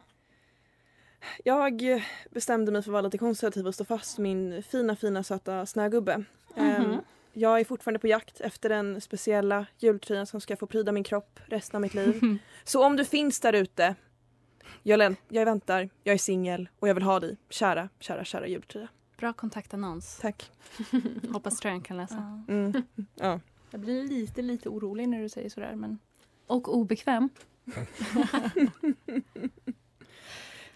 jag 1.44 2.02
bestämde 2.30 2.72
mig 2.72 2.82
för 2.82 2.90
att 2.90 2.92
vara 2.92 3.02
lite 3.02 3.18
konservativ 3.18 3.66
och 3.66 3.74
stå 3.74 3.84
fast 3.84 4.18
min 4.18 4.62
fina 4.62 4.96
fina 4.96 5.22
söta 5.22 5.66
snögubbe. 5.66 6.24
Mhm. 6.56 6.66
Ehm, 6.66 6.96
Jag 7.32 7.60
är 7.60 7.64
fortfarande 7.64 7.98
på 7.98 8.06
jakt 8.06 8.40
efter 8.40 8.68
den 8.68 9.00
speciella 9.00 9.66
jultröjan 9.78 10.26
som 10.26 10.40
ska 10.40 10.56
få 10.56 10.66
pryda 10.66 10.92
min 10.92 11.04
kropp 11.04 11.40
resten 11.46 11.76
av 11.76 11.80
mitt 11.80 11.94
liv. 11.94 12.38
Så 12.64 12.84
om 12.84 12.96
du 12.96 13.04
finns 13.04 13.40
där 13.40 13.52
ute, 13.52 13.94
jag, 14.82 15.16
jag 15.28 15.44
väntar, 15.44 15.88
jag 16.04 16.14
är 16.14 16.18
singel 16.18 16.68
och 16.80 16.88
jag 16.88 16.94
vill 16.94 17.02
ha 17.02 17.20
dig. 17.20 17.36
Kära, 17.48 17.88
kära, 17.98 18.24
kära 18.24 18.46
jultröja. 18.46 18.88
Bra 19.16 19.32
kontaktannons. 19.32 20.18
Tack. 20.20 20.50
Hoppas 21.32 21.60
tröjan 21.60 21.80
kan 21.80 21.96
läsa. 21.96 22.44
Mm. 22.48 22.82
Ja. 23.14 23.40
Jag 23.70 23.80
blir 23.80 24.08
lite, 24.08 24.42
lite 24.42 24.68
orolig 24.68 25.08
när 25.08 25.22
du 25.22 25.28
säger 25.28 25.48
sådär 25.50 25.74
men 25.74 25.98
Och 26.46 26.76
obekväm. 26.76 27.28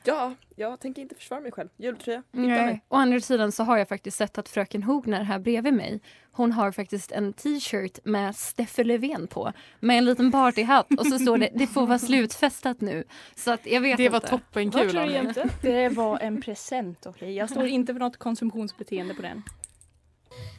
ja, 0.06 0.34
jag 0.56 0.80
tänker 0.80 1.02
inte 1.02 1.14
försvara 1.14 1.40
mig 1.40 1.52
själv. 1.52 1.68
Jultröja, 1.76 2.22
hitta 2.32 2.46
Nej. 2.46 2.66
mig. 2.66 2.84
Å 2.88 2.96
andra 2.96 3.20
sidan 3.20 3.52
så 3.52 3.64
har 3.64 3.78
jag 3.78 3.88
faktiskt 3.88 4.16
sett 4.16 4.38
att 4.38 4.48
fröken 4.48 4.82
Hogner 4.82 5.22
här 5.22 5.38
bredvid 5.38 5.74
mig 5.74 6.00
hon 6.36 6.52
har 6.52 6.72
faktiskt 6.72 7.12
en 7.12 7.32
t-shirt 7.32 7.98
med 8.04 8.36
Steffe 8.36 8.84
Löfven 8.84 9.26
på 9.26 9.52
med 9.80 9.98
en 9.98 10.04
liten 10.04 10.32
partyhatt 10.32 10.86
och 10.98 11.06
så 11.06 11.18
står 11.18 11.38
det 11.38 11.50
det 11.54 11.66
får 11.66 11.86
vara 11.86 11.98
slutfestat 11.98 12.80
nu. 12.80 13.04
Så 13.36 13.50
att 13.50 13.66
jag 13.66 13.80
vet 13.80 13.96
Det 13.96 14.08
var 14.08 14.16
inte. 14.16 14.28
toppenkul 14.28 14.98
av 14.98 15.08
dig. 15.08 15.32
det 15.62 15.88
var 15.88 16.18
en 16.18 16.40
present, 16.42 17.06
okej? 17.06 17.32
Jag 17.32 17.50
står 17.50 17.66
inte 17.66 17.92
för 17.92 18.00
något 18.00 18.16
konsumtionsbeteende 18.16 19.14
på 19.14 19.22
den. 19.22 19.42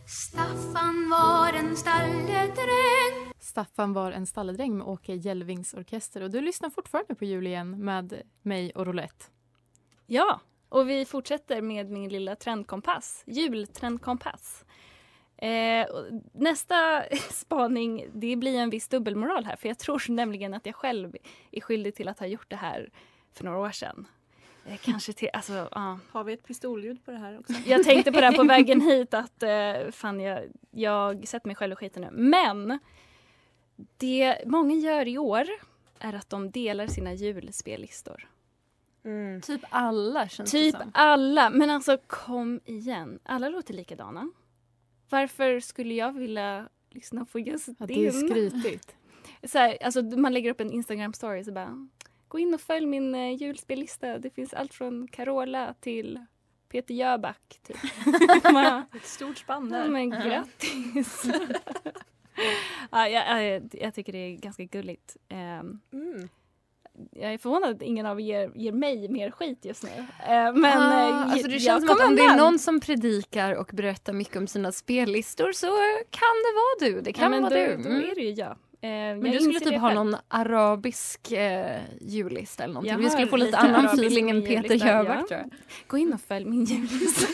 Staffan 0.08 1.10
var 1.10 1.54
en 1.54 1.76
stalledräng 1.78 3.34
Staffan 3.40 3.94
var 3.94 4.12
en 4.12 4.26
stalledräng 4.28 4.78
med 4.78 4.88
Åke 4.88 5.14
Jelvings 5.14 5.74
orkester 5.74 6.22
och 6.22 6.32
du 6.32 6.42
lyssnar 6.42 6.70
fortfarande 6.70 7.16
på 7.16 7.26
jul 7.26 7.48
igen 7.48 7.86
med 7.86 8.22
mig 8.42 8.72
och 8.76 8.86
Roulette. 8.86 9.26
Ja, 10.10 10.40
och 10.70 10.90
vi 10.90 11.06
fortsätter 11.06 11.62
med 11.62 11.90
min 11.90 12.10
lilla 12.10 12.36
trendkompass. 12.36 13.24
Jultrendkompass. 13.26 14.66
Eh, 15.38 15.88
nästa 16.34 17.04
spaning, 17.32 18.06
det 18.14 18.36
blir 18.36 18.60
en 18.60 18.70
viss 18.70 18.88
dubbelmoral 18.88 19.46
här 19.46 19.56
för 19.56 19.68
jag 19.68 19.80
tror 19.80 20.12
nämligen 20.12 20.54
att 20.54 20.66
jag 20.66 20.76
själv 20.76 21.16
är 21.52 21.62
skyldig 21.62 21.96
till 21.96 22.08
att 22.08 22.20
ha 22.20 22.26
gjort 22.26 22.50
det 22.50 22.56
här 22.56 22.90
för 23.34 23.44
några 23.44 23.58
år 23.58 23.72
sedan. 23.72 24.08
Eh, 24.66 24.78
kanske 24.78 25.14
till, 25.14 25.30
alltså, 25.34 25.70
ja. 25.72 26.00
Har 26.12 26.24
vi 26.24 26.34
ett 26.34 26.48
pistolljud 26.48 27.06
på 27.06 27.12
det 27.12 27.18
här 27.18 27.40
också? 27.40 27.54
Jag 27.66 27.84
tänkte 27.84 28.12
på 28.12 28.22
det 28.22 28.32
på 28.32 28.44
vägen 28.44 28.82
hit 28.92 29.14
att 29.14 29.44
eh, 29.44 29.92
fan 29.92 30.20
jag, 30.20 30.44
jag 30.72 31.28
sätter 31.28 31.48
mig 31.48 31.56
själv 31.56 31.74
i 31.74 31.76
skiten 31.76 32.02
nu. 32.02 32.10
Men 32.12 32.80
det 33.98 34.38
många 34.46 34.76
gör 34.76 35.08
i 35.08 35.18
år 35.18 35.48
är 36.00 36.14
att 36.14 36.30
de 36.30 36.52
delar 36.52 36.88
sina 36.88 37.14
julspellistor. 37.14 38.28
Typ 39.44 39.62
alla 39.70 40.28
känns 40.30 40.52
Typ 40.52 40.74
det 40.74 40.80
som. 40.80 40.92
alla, 40.94 41.50
men 41.50 41.70
alltså 41.70 41.98
kom 42.08 42.60
igen. 42.66 43.20
Alla 43.24 43.50
låter 43.50 43.74
likadana. 43.74 44.32
Varför 45.10 45.60
skulle 45.60 45.94
jag 45.94 46.12
vilja 46.14 46.70
lyssna 46.90 47.26
på 47.26 47.40
just 47.40 47.68
Ja, 47.80 47.86
din? 47.86 48.02
det 48.02 48.08
är 48.08 48.12
skrytigt. 48.12 48.96
Så 49.44 49.58
här, 49.58 49.78
alltså, 49.84 50.02
man 50.02 50.34
lägger 50.34 50.52
upp 50.52 50.62
en 50.62 50.72
Instagram 50.72 51.14
story 51.14 51.44
så 51.44 51.52
bara 51.52 51.88
gå 52.28 52.40
in 52.40 52.54
och 52.54 52.62
följ 52.62 52.86
min 52.86 53.16
eh, 53.16 53.32
julspellista. 53.36 54.18
Det 54.20 54.30
finns 54.30 54.54
allt 54.54 54.74
från 54.74 55.08
Carola 55.08 55.74
till 55.80 56.26
Peter 56.70 56.94
Jöback. 56.94 57.60
Typ. 57.64 57.78
Man- 58.54 58.84
Ett 58.96 59.06
stort 59.06 59.38
spann 59.38 59.72
Ja, 59.72 59.78
där. 59.78 59.90
men 59.90 60.10
grattis! 60.10 61.24
ja, 62.92 63.08
jag, 63.10 63.44
jag, 63.44 63.70
jag 63.72 63.94
tycker 63.94 64.12
det 64.14 64.18
är 64.18 64.36
ganska 64.38 64.64
gulligt. 64.64 65.18
Ehm, 65.30 65.80
Mm. 65.94 66.30
Jag 67.12 67.34
är 67.34 67.38
förvånad 67.38 67.76
att 67.76 67.82
ingen 67.82 68.06
av 68.06 68.20
er 68.22 68.24
ger, 68.26 68.52
ger 68.56 68.72
mig 68.72 69.10
mer 69.10 69.32
skit 69.32 69.66
just 69.66 69.84
nu. 69.84 69.90
Eh, 69.90 70.54
men 70.54 70.66
ah, 70.82 71.10
eh, 71.10 71.32
alltså 71.32 71.48
det 71.48 71.60
känns 71.60 71.88
som 71.88 71.98
att 71.98 72.08
om 72.08 72.16
det 72.16 72.22
är 72.22 72.38
någon 72.38 72.60
som 72.60 72.80
predikar 72.80 73.54
och 73.54 73.70
berättar 73.74 74.14
mycket 74.14 74.36
om 74.36 74.48
sina 74.48 74.72
spellistor 74.72 75.52
så 75.52 75.68
kan 76.10 76.36
det 76.46 76.54
vara 76.56 76.92
du. 76.92 77.02
Det 77.02 77.14
kan 77.14 77.34
ja, 77.34 77.40
vara 77.40 77.50
då, 77.50 77.56
du. 77.56 77.84
Då 77.84 77.90
Mm. 77.90 78.12
är 78.12 78.16
det 78.16 78.22
ju 78.22 78.32
jag. 78.32 78.52
Eh, 78.82 78.90
Men 78.90 79.26
jag 79.26 79.34
du 79.34 79.40
skulle 79.40 79.60
typ 79.60 79.80
ha 79.80 79.94
någon 79.94 80.16
arabisk 80.28 81.32
eh, 81.32 81.80
jullista 82.02 82.64
eller 82.64 82.74
någonting. 82.74 82.98
Vi 82.98 83.10
skulle 83.10 83.28
få 83.28 83.38
lite 83.38 83.46
lite 83.48 83.58
annan 83.58 83.86
feeling 83.86 84.30
än 84.30 84.46
Peter 84.46 84.76
Jöback 84.76 85.22
ja. 85.22 85.28
tror 85.28 85.40
jag. 85.40 85.50
Gå 85.88 85.98
in 85.98 86.14
och 86.14 86.22
följ 86.22 86.46
min 86.46 86.66
jullista. 86.66 87.28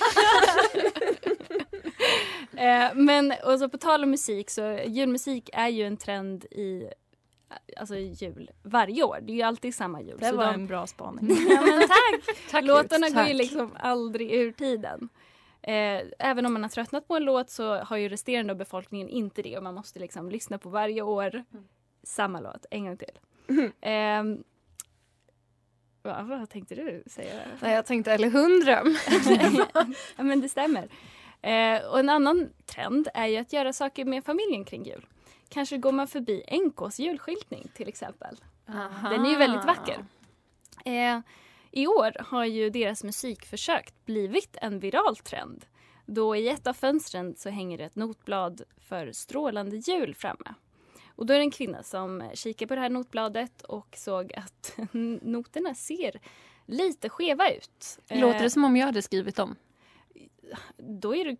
men 2.93 3.33
och 3.45 3.59
så 3.59 3.69
på 3.69 3.77
tal 3.77 4.03
om 4.03 4.11
musik 4.11 4.49
så 4.49 4.79
julmusik 4.87 5.49
är 5.53 5.67
ju 5.67 5.83
en 5.83 5.97
trend 5.97 6.45
i 6.45 6.83
alltså 7.77 7.95
jul 7.95 8.51
varje 8.63 9.03
år. 9.03 9.17
Det 9.21 9.31
är 9.31 9.35
ju 9.35 9.41
alltid 9.41 9.75
samma 9.75 10.01
jul. 10.01 10.17
Det 10.19 10.29
så 10.29 10.35
var 10.35 10.45
de- 10.45 10.53
en 10.53 10.67
bra 10.67 10.87
spaning. 10.87 11.29
ja, 11.49 11.81
tack! 11.87 12.37
Tack, 12.51 12.63
Låtarna 12.63 13.09
går 13.09 13.23
ju 13.23 13.33
liksom 13.33 13.71
aldrig 13.79 14.31
ur 14.33 14.51
tiden. 14.51 15.09
Eh, 15.61 16.01
även 16.19 16.45
om 16.45 16.53
man 16.53 16.63
har 16.63 16.69
tröttnat 16.69 17.07
på 17.07 17.15
en 17.15 17.23
låt 17.23 17.49
så 17.49 17.75
har 17.75 17.97
ju 17.97 18.09
resterande 18.09 18.53
av 18.53 18.57
befolkningen 18.57 19.09
inte 19.09 19.41
det 19.41 19.57
och 19.57 19.63
man 19.63 19.75
måste 19.75 19.99
liksom 19.99 20.29
lyssna 20.29 20.57
på 20.57 20.69
varje 20.69 21.01
år 21.01 21.43
samma 22.03 22.39
låt 22.39 22.65
en 22.71 22.85
gång 22.85 22.97
till. 22.97 23.19
Ehm, 23.81 24.43
va, 26.03 26.21
vad 26.23 26.49
tänkte 26.49 26.75
du 26.75 27.03
säga? 27.07 27.33
Nej, 27.61 27.73
jag 27.75 27.85
tänkte 27.85 28.11
eller 28.13 28.29
hundra. 28.29 28.83
ja, 30.17 30.23
men 30.23 30.41
det 30.41 30.49
stämmer. 30.49 30.89
Eh, 31.43 31.85
och 31.85 31.99
en 31.99 32.09
annan 32.09 32.49
trend 32.65 33.07
är 33.13 33.27
ju 33.27 33.37
att 33.37 33.53
göra 33.53 33.73
saker 33.73 34.05
med 34.05 34.25
familjen 34.25 34.65
kring 34.65 34.83
jul. 34.85 35.05
Kanske 35.49 35.77
går 35.77 35.91
man 35.91 36.07
förbi 36.07 36.43
NKs 36.51 36.99
julskyltning 36.99 37.67
till 37.73 37.87
exempel. 37.87 38.37
Den 39.09 39.25
är 39.25 39.29
ju 39.29 39.35
väldigt 39.35 39.65
vacker. 39.65 40.05
Eh, 40.85 41.19
I 41.71 41.87
år 41.87 42.23
har 42.23 42.45
ju 42.45 42.69
deras 42.69 43.03
musikförsök 43.03 43.93
blivit 44.05 44.57
en 44.61 44.79
viral 44.79 45.15
trend. 45.15 45.65
Då 46.05 46.35
i 46.35 46.49
ett 46.49 46.67
av 46.67 46.73
fönstren 46.73 47.35
så 47.37 47.49
hänger 47.49 47.77
det 47.77 47.83
ett 47.83 47.95
notblad 47.95 48.61
för 48.77 49.11
strålande 49.11 49.75
jul 49.77 50.15
framme. 50.15 50.53
Och 51.15 51.25
då 51.25 51.33
är 51.33 51.37
det 51.37 51.43
en 51.43 51.51
kvinna 51.51 51.83
som 51.83 52.29
kikar 52.33 52.67
på 52.67 52.75
det 52.75 52.81
här 52.81 52.89
notbladet 52.89 53.61
och 53.61 53.95
såg 53.97 54.33
att 54.33 54.77
noterna 55.21 55.75
ser 55.75 56.19
lite 56.65 57.09
skeva 57.09 57.49
ut. 57.49 57.99
Låter 58.09 58.37
Eh, 58.37 58.41
det 58.41 58.49
som 58.49 58.63
om 58.63 58.75
jag 58.75 58.85
hade 58.85 59.01
skrivit 59.01 59.35
dem? 59.35 59.55
Då 60.77 61.15
är 61.15 61.25
det, 61.25 61.37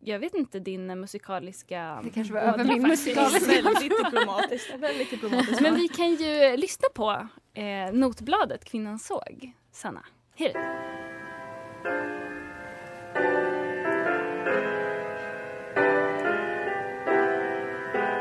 jag 0.00 0.18
vet 0.18 0.34
inte 0.34 0.58
din 0.58 1.00
musikaliska... 1.00 2.00
Det 2.04 2.10
kanske 2.10 2.34
var 2.34 2.40
över 2.40 2.64
min 2.64 2.82
musikaliska. 2.82 3.62
Väldigt 3.62 4.04
diplomatiskt. 4.04 4.74
Väldigt 4.78 5.10
diplomatiskt. 5.10 5.60
Men 5.60 5.74
vi 5.74 5.88
kan 5.88 6.14
ju 6.14 6.56
lyssna 6.56 6.88
på 6.94 7.28
eh, 7.54 7.92
notbladet 7.92 8.64
kvinnan 8.64 8.98
såg. 8.98 9.52
Sanna, 9.72 10.04
hej 10.34 10.52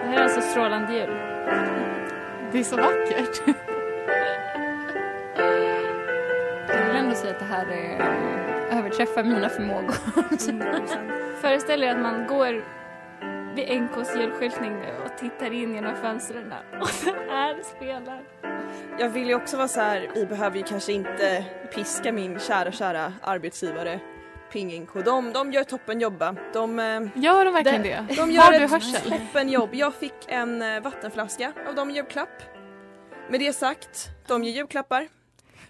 Det 0.02 0.08
här 0.08 0.20
är 0.20 0.24
alltså 0.24 0.42
strålande 0.42 0.94
jul. 0.94 1.10
Det 2.52 2.60
är 2.60 2.64
så 2.64 2.76
vackert. 2.76 3.42
Jag 6.68 6.88
vill 6.88 6.96
ändå 6.96 7.16
säga 7.16 7.34
att 7.34 7.40
det 7.40 7.46
här 7.46 7.66
är, 7.72 7.98
överträffar 8.72 9.24
mina 9.24 9.50
förmågor. 9.50 9.94
Föreställ 11.42 11.84
er 11.84 11.92
att 11.96 12.02
man 12.02 12.28
går 12.28 12.66
vid 13.56 13.82
NKs 13.82 14.16
julskyltning 14.16 14.72
nu 14.80 14.94
och 15.06 15.18
tittar 15.18 15.52
in 15.54 15.76
genom 15.76 15.96
fönstren 15.96 16.54
och 16.82 16.90
så 16.90 17.10
här 17.30 17.64
spelar. 17.78 18.24
Jag 19.00 19.10
vill 19.10 19.28
ju 19.28 19.36
också 19.36 19.58
vara 19.58 19.68
så 19.68 19.80
här, 19.82 20.12
vi 20.16 20.26
behöver 20.26 20.58
ju 20.58 20.64
kanske 20.64 20.92
inte 20.94 21.46
piska 21.76 22.12
min 22.12 22.40
kära, 22.40 22.72
kära 22.72 23.14
arbetsgivare 23.22 24.00
Ping 24.52 24.82
NK. 24.82 25.06
De, 25.06 25.34
de 25.34 25.52
gör 25.52 25.64
toppen 25.64 26.00
jobba. 26.00 26.36
De, 26.54 26.80
eh, 26.80 27.02
Gör 27.16 27.46
de 27.46 27.54
verkligen 27.54 27.84
de, 27.84 27.90
det? 27.90 28.06
de 28.16 28.22
Har 28.22 28.28
gör 28.28 28.60
du 28.60 28.66
ett 28.66 28.72
hörsel? 28.72 29.12
toppenjobb. 29.12 29.70
Jag 29.74 29.94
fick 29.94 30.14
en 30.28 30.62
eh, 30.62 30.82
vattenflaska 30.82 31.54
av 31.68 31.76
dem 31.76 31.90
i 31.90 31.94
julklapp. 31.94 32.44
Med 33.30 33.40
det 33.40 33.54
sagt, 33.54 34.10
de 34.28 34.44
ger 34.44 34.52
julklappar. 34.54 35.08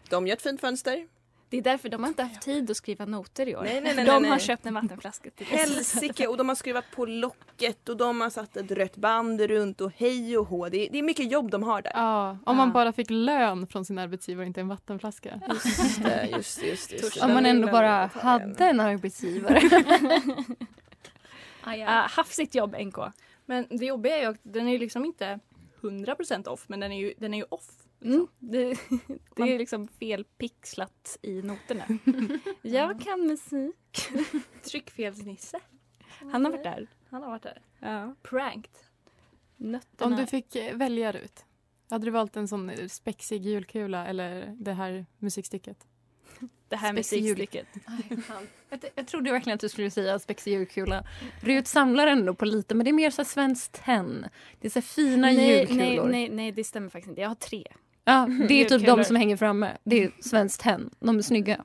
De 0.09 0.27
gör 0.27 0.35
ett 0.35 0.41
fint 0.41 0.61
fönster. 0.61 1.07
Det 1.49 1.57
är 1.57 1.61
därför 1.61 1.89
de 1.89 2.03
har 2.03 2.07
inte 2.07 2.23
haft 2.23 2.41
tid 2.41 2.71
att 2.71 2.77
skriva 2.77 3.05
noter 3.05 3.49
i 3.49 3.55
år. 3.55 3.63
Nej, 3.63 3.81
nej, 3.81 3.95
nej, 3.95 4.05
de 4.05 4.21
nej, 4.21 4.29
har 4.29 4.37
nej. 4.37 4.45
köpt 4.45 4.65
en 4.65 4.73
vattenflaska 4.73 5.29
till 5.29 5.45
Helsike! 5.45 6.27
Och 6.27 6.37
de 6.37 6.49
har 6.49 6.55
skruvat 6.55 6.85
på 6.95 7.05
locket 7.05 7.89
och 7.89 7.97
de 7.97 8.21
har 8.21 8.29
satt 8.29 8.57
ett 8.57 8.71
rött 8.71 8.95
band 8.95 9.41
runt 9.41 9.81
och 9.81 9.91
hej 9.95 10.37
och 10.37 10.47
hå. 10.47 10.69
Det 10.69 10.87
är, 10.87 10.91
det 10.91 10.99
är 10.99 11.03
mycket 11.03 11.31
jobb 11.31 11.51
de 11.51 11.63
har 11.63 11.81
där. 11.81 11.91
Ja, 11.95 12.37
om 12.45 12.57
man 12.57 12.71
bara 12.71 12.93
fick 12.93 13.09
lön 13.09 13.67
från 13.67 13.85
sin 13.85 13.97
arbetsgivare 13.97 14.43
och 14.43 14.47
inte 14.47 14.61
en 14.61 14.67
vattenflaska. 14.67 15.41
Just 15.49 16.03
det, 16.03 16.29
just 16.31 16.59
det, 16.59 16.67
just 16.67 16.89
det. 16.89 16.95
Just 16.95 17.19
det. 17.19 17.25
Om 17.25 17.33
man 17.33 17.45
ändå 17.45 17.67
bara 17.67 18.09
hade 18.13 18.65
en 18.65 18.79
arbetsgivare. 18.79 19.61
Ah, 21.63 22.07
hafsigt 22.07 22.55
jobb 22.55 22.75
NK. 22.79 22.97
Men 23.45 23.67
det 23.69 23.85
jobbiga 23.85 24.17
är 24.17 24.21
ju 24.21 24.25
att 24.25 24.39
den 24.43 24.67
är 24.67 24.79
liksom 24.79 25.05
inte 25.05 25.39
100% 25.81 26.47
off 26.47 26.65
men 26.67 26.79
den 26.79 26.91
är 26.91 26.99
ju, 26.99 27.13
den 27.17 27.33
är 27.33 27.37
ju 27.37 27.45
off. 27.49 27.67
Mm, 28.01 28.27
det, 28.39 28.65
det 29.35 29.41
är 29.41 29.57
liksom 29.57 29.87
felpixlat 29.87 31.17
i 31.21 31.41
noterna. 31.41 31.85
Jag 32.61 33.01
kan 33.01 33.27
musik. 33.27 33.99
Tryckfelsnisse. 34.63 35.59
Han 36.31 36.45
har 36.45 36.51
varit 36.51 36.63
där. 36.63 36.87
Han 37.09 37.23
har 37.23 37.29
varit 37.29 37.43
där. 37.43 37.61
Ja. 37.79 38.15
Pranked. 38.21 38.71
Nötterna. 39.57 40.11
Om 40.15 40.21
du 40.21 40.27
fick 40.27 40.55
eh, 40.55 40.75
välja 40.75 41.13
ut, 41.13 41.45
hade 41.89 42.05
du 42.05 42.11
valt 42.11 42.35
en 42.35 42.47
sån 42.47 42.69
eh, 42.69 42.87
spexig 42.87 43.45
julkula 43.45 44.07
eller 44.07 44.55
det 44.59 44.73
här 44.73 45.05
musikstycket? 45.17 45.87
det 46.69 46.75
här 46.75 46.93
Spexig 46.93 47.21
musikstycket. 47.21 47.67
jag, 48.69 48.79
jag 48.95 49.07
trodde 49.07 49.31
verkligen 49.31 49.55
att 49.55 49.61
du 49.61 49.69
skulle 49.69 49.91
säga 49.91 50.19
spexig 50.19 50.51
julkula. 50.53 51.03
Rut 51.41 51.67
samlar 51.67 52.07
ändå 52.07 52.33
på 52.33 52.45
lite, 52.45 52.75
men 52.75 52.83
det 52.83 52.91
är 52.91 52.93
mer 52.93 53.09
så 53.09 53.25
svenskt 53.25 53.83
tenn. 53.85 54.25
Det 54.59 54.67
är 54.67 54.71
så 54.71 54.81
fina 54.81 55.27
Nej, 55.27 55.57
julkulor. 55.57 55.79
nej, 55.79 55.99
nej, 56.11 56.29
nej, 56.29 56.51
det 56.51 56.63
stämmer 56.63 56.89
faktiskt 56.89 57.09
inte. 57.09 57.21
Jag 57.21 57.27
har 57.29 57.35
tre. 57.35 57.63
Ja, 58.09 58.27
det 58.47 58.53
är 58.53 58.65
typ 58.65 58.85
de 58.85 59.03
som 59.03 59.15
hänger 59.15 59.37
framme. 59.37 59.77
Det 59.83 60.03
är 60.03 60.11
svenskt 60.21 60.61
tenn. 60.61 60.89
De 60.99 61.17
är 61.17 61.21
snygga. 61.21 61.63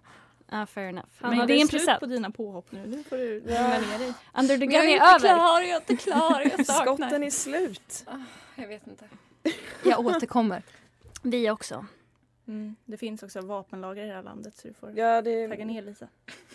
Ah, 0.48 0.66
fair 0.66 0.88
enough. 0.88 1.06
Han 1.20 1.36
Men 1.36 1.46
det 1.46 1.54
är 1.54 1.60
en 1.60 1.68
slut 1.68 1.80
present. 1.80 2.00
på 2.00 2.06
dina 2.06 2.30
påhopp 2.30 2.66
nu. 2.72 2.86
Nu 2.86 3.02
får 3.02 3.16
du 3.16 3.40
lugna 3.40 3.68
ner 3.68 3.98
dig. 3.98 4.12
Under 4.34 4.58
the 4.58 4.66
Men 4.66 4.68
gun 4.68 4.80
är 4.80 4.96
är 4.96 5.14
över. 5.14 5.18
klar, 5.18 5.60
jag 5.60 5.70
är 5.70 5.76
inte 5.76 5.96
klar, 5.96 6.40
jag 6.56 6.66
saknar. 6.66 6.84
Skotten 6.96 7.22
är 7.22 7.30
slut. 7.30 8.06
Jag 8.54 8.68
vet 8.68 8.86
inte. 8.86 9.04
Jag 9.84 10.06
återkommer. 10.06 10.62
Vi 11.22 11.50
också. 11.50 11.86
Mm. 12.48 12.76
Det 12.84 12.96
finns 12.96 13.22
också 13.22 13.40
vapenlager 13.40 14.04
i 14.04 14.06
det 14.06 14.14
här 14.14 14.22
landet 14.22 14.56
så 14.56 14.68
du 14.68 14.74
får 14.74 14.98
Ja, 14.98 15.22
det... 15.22 15.48
tagga 15.48 15.64
ner 15.64 15.82
lite. 15.82 16.08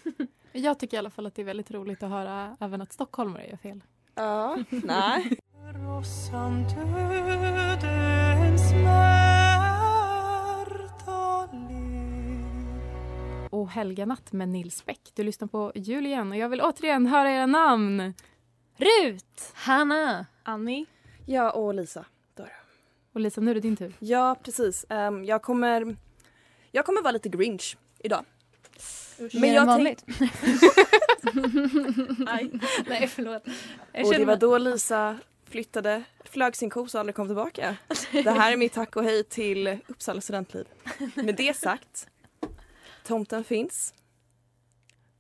Jag 0.52 0.80
tycker 0.80 0.98
i 0.98 1.00
alla 1.00 1.10
fall 1.10 1.26
att 1.26 1.36
det 1.36 1.42
är 1.42 1.46
väldigt 1.46 1.72
roligt 1.72 2.04
att 2.04 2.10
höra 2.10 2.58
även 2.60 2.82
att 2.82 2.94
stockholmare 2.94 3.48
gör 3.48 3.58
fel. 3.58 3.82
Ja, 4.16 4.58
nej. 4.70 5.38
Och 13.50 13.70
Helga 13.70 14.06
natt 14.06 14.32
med 14.32 14.50
Nils 14.50 14.86
Bäck. 14.86 15.12
Du 15.14 15.24
lyssnar 15.24 15.48
på 15.48 15.72
Jul 15.76 16.06
igen 16.06 16.32
och 16.32 16.38
jag 16.38 16.50
vill 16.50 16.62
återigen 16.62 17.06
höra 17.06 17.32
era 17.32 17.46
namn. 17.46 18.14
Rut! 18.78 19.52
Hanna! 19.54 20.26
Annie. 20.44 20.86
Ja, 21.26 21.52
och 21.52 21.74
Lisa. 21.74 22.06
Och 23.14 23.20
Lisa, 23.20 23.42
nu 23.42 23.52
är 23.52 23.56
det 23.56 23.62
din 23.62 23.76
tur. 23.76 23.94
Ja, 24.00 24.36
precis. 24.44 24.86
Ehm, 24.90 25.26
jag 25.26 25.42
kommer 25.42 25.96
jag 26.72 26.86
kommer 26.86 27.02
vara 27.02 27.12
lite 27.12 27.30
grinch 27.30 27.78
idag. 28.00 28.26
Mer 29.34 29.60
än 29.60 29.68
vanligt. 29.68 30.04
Nej. 32.18 32.52
Nej, 32.88 33.08
förlåt. 33.08 33.44
Jag 33.92 34.06
Och 34.06 34.14
det 34.14 34.26
var 34.26 34.36
då 34.36 34.58
Lisa 34.58 35.20
flyttade, 35.50 36.04
flög 36.24 36.56
sin 36.56 36.70
kos 36.70 36.96
och 36.96 37.00
aldrig 37.00 37.16
kom 37.16 37.28
tillbaka. 37.28 37.76
Det 38.12 38.32
här 38.32 38.52
är 38.52 38.58
mitt 38.58 38.74
tack 38.74 38.96
och 38.96 39.04
hej 39.04 39.24
till 39.24 39.78
Uppsala 39.88 40.22
studentliv. 40.22 40.66
Med 41.16 41.36
det 41.36 41.56
sagt, 41.56 42.08
tomten 43.04 43.44
finns. 43.44 43.94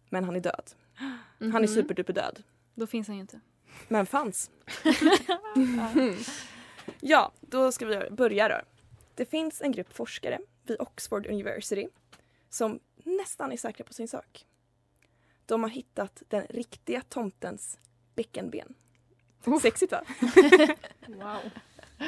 Men 0.09 0.23
han 0.23 0.35
är 0.35 0.39
död. 0.39 0.71
Han 1.39 1.55
är 1.55 1.59
Mhm. 1.59 1.67
superduper 1.67 2.13
död. 2.13 2.43
Då 2.75 2.87
finns 2.87 3.07
han 3.07 3.15
ju 3.15 3.21
inte. 3.21 3.39
Men 3.87 4.05
fanns. 4.05 4.51
ja, 7.01 7.31
då 7.41 7.71
ska 7.71 7.85
vi 7.85 8.09
börja 8.09 8.49
då. 8.49 8.61
Det 9.15 9.25
finns 9.25 9.61
en 9.61 9.71
grupp 9.71 9.93
forskare 9.93 10.39
vid 10.63 10.81
Oxford 10.81 11.27
University 11.27 11.87
som 12.49 12.79
nästan 13.03 13.51
är 13.51 13.57
säkra 13.57 13.85
på 13.85 13.93
sin 13.93 14.07
sak. 14.07 14.45
De 15.45 15.63
har 15.63 15.69
hittat 15.69 16.23
den 16.27 16.45
riktiga 16.49 17.01
tomtens 17.09 17.79
bäckenben. 18.15 18.73
Sexigt 19.61 19.91
va? 19.91 20.01
Wow. 21.07 21.39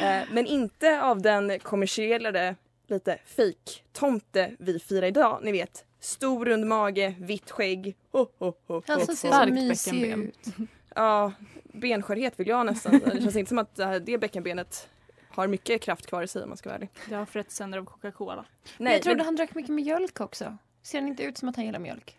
Eh, 0.01 0.23
Men 0.31 0.45
inte 0.45 1.01
av 1.01 1.21
den 1.21 1.59
kommersiella, 1.59 2.55
lite 2.91 3.19
fake 3.25 3.81
tomte 3.93 4.51
vi 4.59 4.79
firar 4.79 5.07
idag. 5.07 5.39
Ni 5.43 5.51
vet, 5.51 5.85
stor 5.99 6.45
rund 6.45 6.67
mage, 6.67 7.15
vitt 7.19 7.51
skägg. 7.51 7.95
Ho, 8.11 8.27
ho, 8.39 8.53
ho, 8.67 8.81
Han 8.87 8.99
ho, 8.99 9.05
som 9.05 9.15
ser 9.15 9.27
så 9.27 9.33
Starkt 9.33 9.53
mysig 9.53 9.93
bäckenben. 9.93 10.27
ut. 10.27 10.69
Ja, 10.95 11.31
benskörhet 11.63 12.39
vill 12.39 12.47
jag 12.47 12.65
nästan. 12.65 12.99
Det 13.05 13.21
känns 13.21 13.35
inte 13.35 13.49
som 13.49 13.57
att 13.57 13.75
det 13.75 13.85
här- 13.85 13.99
det 13.99 14.17
bäckenbenet 14.17 14.89
har 15.29 15.47
mycket 15.47 15.81
kraft 15.81 16.05
kvar 16.07 16.23
i 16.23 16.27
sig 16.27 16.43
om 16.43 16.49
man 16.49 16.57
ska 16.57 16.69
vara 16.69 16.75
ärlig. 16.75 16.89
Det 17.09 17.15
har 17.15 17.25
frätts 17.25 17.55
sönder 17.55 17.77
av 17.79 17.85
Coca-Cola. 17.85 18.45
Men 18.77 18.93
jag 18.93 19.01
trodde 19.01 19.17
men- 19.17 19.25
han 19.25 19.35
drack 19.35 19.55
mycket 19.55 19.71
mjölk 19.73 20.21
också. 20.21 20.57
Ser 20.83 20.99
han 20.99 21.07
inte 21.07 21.23
ut 21.23 21.37
som 21.37 21.49
att 21.49 21.55
han 21.55 21.65
gillar 21.65 21.79
mjölk? 21.79 22.17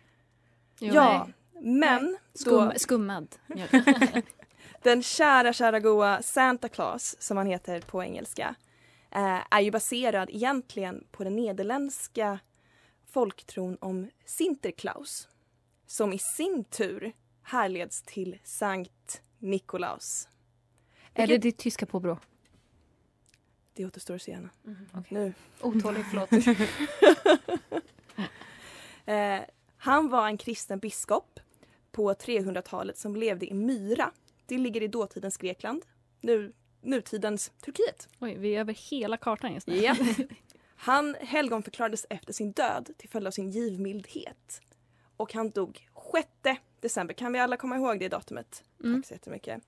Ja, 0.79 1.27
men 1.61 2.17
Skum, 2.33 2.53
då, 2.69 2.73
skummad 2.75 3.27
mjölk. 3.47 3.71
den 4.81 5.03
kära, 5.03 5.53
kära 5.53 5.79
goa 5.79 6.21
Santa 6.21 6.69
Claus, 6.69 7.15
som 7.19 7.37
han 7.37 7.47
heter 7.47 7.81
på 7.81 8.03
engelska, 8.03 8.43
eh, 8.43 8.55
är 9.15 9.61
ju 9.61 9.71
baserad 9.71 10.29
egentligen 10.29 11.07
på 11.11 11.23
den 11.23 11.35
nederländska 11.35 12.39
folktron 13.05 13.77
om 13.81 14.09
Sinterklaus, 14.25 15.27
som 15.85 16.13
i 16.13 16.17
sin 16.17 16.63
tur 16.63 17.13
härleds 17.41 18.01
till 18.01 18.39
Sankt 18.43 19.21
Nikolaus. 19.39 20.27
Är 21.13 21.27
det 21.27 21.37
ditt 21.37 21.57
tyska 21.57 21.85
påbrå? 21.85 22.19
Det 23.73 23.85
återstår 23.85 24.15
att 24.15 24.21
se 24.21 24.33
Anna. 24.33 24.49
Nu. 25.09 25.33
Otålig, 25.61 26.05
förlåt. 26.11 26.29
Eh, 29.05 29.41
han 29.77 30.09
var 30.09 30.27
en 30.27 30.37
kristen 30.37 30.79
biskop 30.79 31.39
på 31.91 32.13
300-talet 32.13 32.97
som 32.97 33.15
levde 33.15 33.45
i 33.45 33.53
Myra. 33.53 34.11
Det 34.45 34.57
ligger 34.57 34.83
i 34.83 34.87
dåtidens 34.87 35.37
Grekland, 35.37 35.85
nu, 36.21 36.53
nutidens 36.83 37.51
Turkiet. 37.61 38.07
Oj, 38.19 38.37
vi 38.37 38.55
är 38.55 38.59
över 38.59 38.73
hela 38.73 39.17
kartan 39.17 39.53
just 39.53 39.67
nu. 39.67 39.75
Ja. 39.75 39.95
Han 40.75 41.15
helgonförklarades 41.19 42.05
efter 42.09 42.33
sin 42.33 42.51
död 42.51 42.89
till 42.97 43.09
följd 43.09 43.27
av 43.27 43.31
sin 43.31 43.51
givmildhet. 43.51 44.61
Och 45.17 45.33
han 45.33 45.49
dog 45.49 45.87
6 46.45 46.59
december. 46.79 47.13
Kan 47.13 47.33
vi 47.33 47.39
alla 47.39 47.57
komma 47.57 47.75
ihåg 47.75 47.99
det 47.99 48.09
datumet? 48.09 48.63
Mm. 48.83 49.01
Tack 49.01 49.07
så 49.07 49.13
jättemycket. 49.13 49.61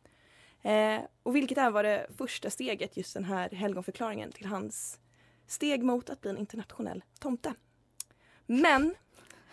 Eh, 0.62 1.02
och 1.24 1.36
vilket 1.36 1.58
är 1.58 1.72
var 1.72 1.84
det 1.84 2.08
första 2.18 2.50
steget, 2.50 2.98
just 2.98 3.14
den 3.14 3.24
här 3.24 3.50
helgonförklaringen 3.50 4.32
till 4.32 4.46
hans 4.46 5.00
steg 5.48 5.84
mot 5.84 6.10
att 6.10 6.22
bli 6.22 6.30
en 6.30 6.38
internationell 6.38 7.04
tomte. 7.20 7.54
Men 8.46 8.96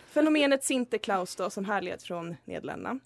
fenomenet 0.05 0.63
Sinterklaus 0.63 1.35
då, 1.35 1.49
som 1.49 1.65
härleds 1.65 2.03
från 2.03 2.35
Nederländerna, 2.45 2.99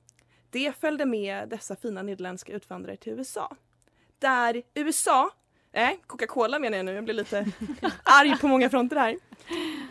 det 0.50 0.76
följde 0.76 1.06
med 1.06 1.50
dessa 1.50 1.76
fina 1.76 2.02
nederländska 2.02 2.54
utvandrare 2.54 2.98
till 2.98 3.14
USA. 3.14 3.56
Där 4.20 4.62
USA, 4.74 5.30
nej 5.74 6.00
Coca-Cola 6.08 6.60
menar 6.60 6.78
jag 6.78 6.86
nu, 6.86 6.94
jag 6.94 7.04
blir 7.04 7.14
lite 7.14 7.46
arg 8.04 8.38
på 8.38 8.48
många 8.48 8.70
fronter 8.70 8.96
här. 8.96 9.18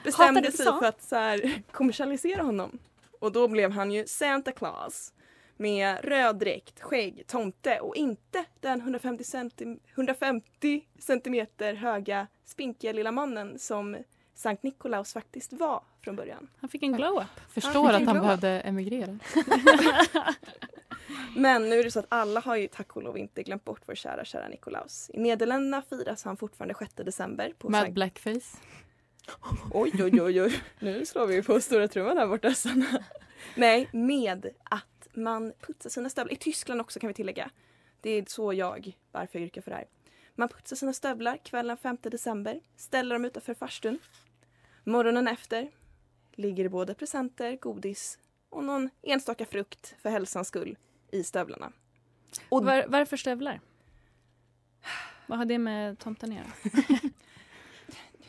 Bestämde 0.05 0.53
sig 0.53 0.67
för 0.67 0.85
att 0.85 1.03
så 1.03 1.17
här, 1.17 1.63
kommersialisera 1.73 2.43
honom. 2.43 2.79
Och 3.21 3.33
då 3.33 3.49
blev 3.49 3.71
han 3.71 3.93
ju 3.93 4.07
Santa 4.07 4.53
Claus 4.53 5.13
med 5.57 6.05
röd 6.05 6.37
dräkt, 6.37 6.81
skägg, 6.81 7.27
tomte 7.27 7.81
och 7.81 7.97
inte 7.97 8.45
den 8.61 8.81
150, 8.81 9.25
centi 9.25 9.79
150 9.95 10.83
centimeter 10.99 11.75
höga 11.75 12.27
spinkiga 12.45 12.93
lilla 12.93 13.13
mannen 13.13 13.59
som 13.59 13.97
Sankt 14.35 14.63
Nikolaus 14.63 15.13
faktiskt 15.13 15.53
var 15.53 15.83
från 16.05 16.17
början. 16.17 16.49
Han 16.61 16.71
fick 16.71 16.83
en 16.83 16.93
glow-up. 16.93 17.41
Förstår 17.51 17.89
en 17.89 17.95
att 17.95 18.07
han 18.07 18.21
behövde 18.21 18.61
emigrera. 18.61 19.19
Men 21.37 21.69
nu 21.69 21.79
är 21.79 21.85
det 21.85 21.91
så 21.91 21.99
att 21.99 22.07
alla 22.09 22.41
har 22.41 22.57
ju 22.57 22.69
tack 22.69 22.97
och 22.97 23.03
lov 23.03 23.19
inte 23.19 23.43
glömt 23.43 23.65
bort 23.65 23.83
vår 23.87 23.95
kära, 23.95 24.25
kära 24.25 24.49
Nikolaus. 24.49 25.11
I 25.15 25.19
Nederländerna 25.21 25.83
firas 25.83 26.25
han 26.25 26.37
fortfarande 26.37 26.75
6 26.79 26.95
december. 26.95 27.53
På 27.59 27.69
Med 27.69 27.81
Sankt... 27.81 27.95
blackface. 27.95 28.57
Oj, 29.71 29.93
oj, 30.03 30.23
oj, 30.23 30.43
oj. 30.43 30.63
Nu 30.79 31.07
slår 31.07 31.27
vi 31.27 31.43
på 31.43 31.61
stora 31.61 31.89
trumman 31.89 32.17
här 32.17 32.27
borta. 32.27 32.55
Sanna. 32.55 33.05
Nej, 33.55 33.89
med 33.93 34.51
att 34.65 35.09
man 35.15 35.53
putsar 35.61 35.91
sina 35.91 36.09
stövlar. 36.09 36.33
I 36.33 36.37
Tyskland 36.37 36.81
också 36.81 37.01
kan 37.01 37.09
vi 37.09 37.15
tillägga. 37.15 37.51
Det 38.01 38.11
är 38.11 38.25
så 38.29 38.53
jag, 38.53 38.97
varför 39.13 39.39
jag 39.39 39.47
yrkar 39.47 39.61
för 39.61 39.71
det 39.71 39.77
här. 39.77 39.87
Man 40.35 40.49
putsar 40.49 40.77
sina 40.77 40.93
stövlar 40.93 41.37
kvällen 41.37 41.77
5 41.77 41.97
december, 42.03 42.61
ställer 42.77 43.15
dem 43.15 43.25
utanför 43.25 43.55
farstun. 43.55 43.99
Morgonen 44.85 45.29
efter 45.29 45.71
ligger 46.35 46.65
det 46.65 46.71
både 46.71 46.95
presenter, 46.95 47.57
godis 47.57 48.19
och 48.49 48.65
någon 48.65 48.91
enstaka 49.03 49.47
frukt 49.47 49.95
för 50.03 50.11
hälsans 50.11 50.49
skull 50.49 50.77
i 51.11 51.25
stövlarna. 51.25 51.73
Och 52.49 52.65
var, 52.65 52.85
varför 52.89 53.17
stövlar? 53.17 53.61
Vad 55.27 55.39
har 55.39 55.45
det 55.45 55.59
med 55.59 55.99
tomten 55.99 56.33
att 56.33 56.37
göra? 56.39 56.53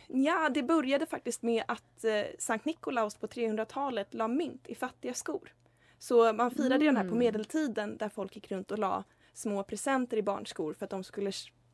Ja, 0.08 0.50
det 0.50 0.64
började 0.64 1.06
faktiskt 1.06 1.42
med 1.42 1.64
att 1.68 2.04
eh, 2.04 2.22
Sankt 2.40 2.66
Nikolaus 2.66 3.16
på 3.16 3.28
300-talet 3.28 4.14
la 4.14 4.28
mynt 4.28 4.68
i 4.68 4.76
fattiga 4.76 5.14
skor. 5.14 5.54
Så 6.00 6.34
man 6.34 6.52
firade 6.52 6.80
ju 6.86 6.86
den 6.86 6.98
här 6.98 7.04
på 7.04 7.08
Mm. 7.08 7.20
medeltiden 7.20 7.98
där 7.98 8.10
folk 8.10 8.36
gick 8.36 8.52
runt 8.52 8.72
och 8.72 8.80
la 8.80 9.04
små 9.34 9.64
presenter 9.64 10.18
i 10.18 10.22
barnskor 10.22 10.74
för 10.74 10.84
att 10.86 10.90
de 10.90 11.04
skulle 11.04 11.32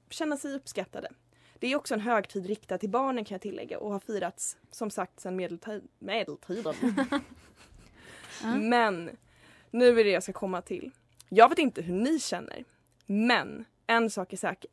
känna 0.10 0.38
sig 0.38 0.54
uppskattade. 0.56 1.10
Det 1.60 1.68
är 1.68 1.76
också 1.76 1.94
en 1.94 2.00
högtid 2.00 2.46
riktad 2.46 2.78
till 2.78 2.90
barnen 2.90 3.26
kan 3.26 3.36
jag 3.36 3.42
tillägga 3.42 3.80
och 3.80 3.92
har 3.92 4.00
firats 4.00 4.58
som 4.72 4.90
sagt 4.90 5.20
sedan 5.20 5.40
medeltid- 5.40 5.88
medeltiden. 6.00 6.76
Ja. 8.44 8.56
Men 8.56 9.10
nu 9.74 10.00
är 10.00 10.04
det 10.04 10.10
jag 10.10 10.24
ska 10.24 10.34
komma 10.34 10.62
till. 10.62 10.92
Jag 11.30 11.50
vet 11.50 11.60
inte 11.60 11.82
hur 11.82 11.94
ni 11.94 12.20
känner, 12.20 12.64
men 13.06 13.66
en 13.88 14.10
sak 14.10 14.34
är 14.34 14.38
säker. 14.38 14.72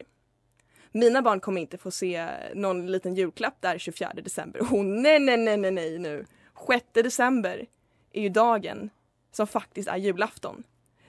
Mina 0.93 1.23
barn 1.23 1.41
kommer 1.41 1.61
inte 1.61 1.79
få 1.79 1.91
se 1.91 2.29
någon 2.55 2.87
liten 2.87 3.15
julklapp 3.15 3.55
där 3.61 3.79
24 3.79 4.13
december. 4.15 4.61
Oh, 4.61 4.85
nej, 4.85 5.19
nej, 5.19 5.37
nej, 5.37 5.57
nej, 5.57 5.71
nej 5.71 5.99
nu. 5.99 6.27
6 6.69 6.87
december 6.93 7.67
är 8.13 8.23
ju 8.23 8.29
dagen 8.29 8.91
som 9.33 9.47
faktiskt 9.47 9.89
är 9.89 9.97
julafton. 9.97 10.65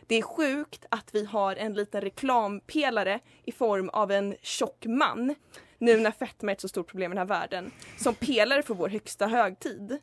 Det 0.07 0.15
är 0.15 0.21
sjukt 0.21 0.85
att 0.89 1.15
vi 1.15 1.25
har 1.25 1.55
en 1.55 1.73
liten 1.73 2.01
reklampelare 2.01 3.19
i 3.45 3.51
form 3.51 3.89
av 3.89 4.11
en 4.11 4.35
tjock 4.41 4.85
man 4.85 5.35
nu 5.77 5.99
när 5.99 6.11
fetma 6.11 6.51
är 6.51 6.55
ett 6.55 6.61
så 6.61 6.67
stort 6.67 6.87
problem 6.87 7.11
i 7.11 7.15
den 7.15 7.29
här 7.29 7.39
världen 7.39 7.71
som 7.97 8.15
pelare 8.15 8.63
för 8.63 8.73
vår 8.73 8.89
högsta 8.89 9.27
högtid. 9.27 9.97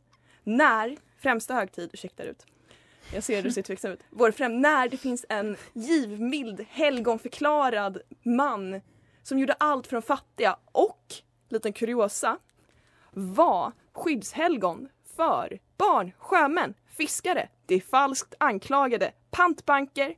När, 0.44 0.96
främsta 1.18 1.54
högtid, 1.54 1.90
ursäkta 1.92 2.22
ut. 2.22 2.46
Jag 3.12 3.24
ser 3.24 3.42
du 3.42 3.50
ser 3.50 3.62
tveksam 3.62 3.90
ut. 3.90 4.00
Vår 4.10 4.30
främ, 4.30 4.60
när 4.60 4.88
det 4.88 4.96
finns 4.96 5.26
en 5.28 5.56
givmild, 5.72 6.66
helgonförklarad 6.70 7.98
man 8.22 8.80
som 9.22 9.38
gjorde 9.38 9.52
allt 9.52 9.86
för 9.86 9.96
de 9.96 10.02
fattiga 10.02 10.56
och, 10.72 11.14
liten 11.48 11.72
kuriosa, 11.72 12.38
var 13.10 13.72
skyddshelgon 13.92 14.88
för 15.16 15.58
barn, 15.76 16.12
sjömän, 16.18 16.74
fiskare, 16.86 17.48
de 17.66 17.80
falskt 17.80 18.34
anklagade, 18.38 19.12
pantbanker, 19.30 20.14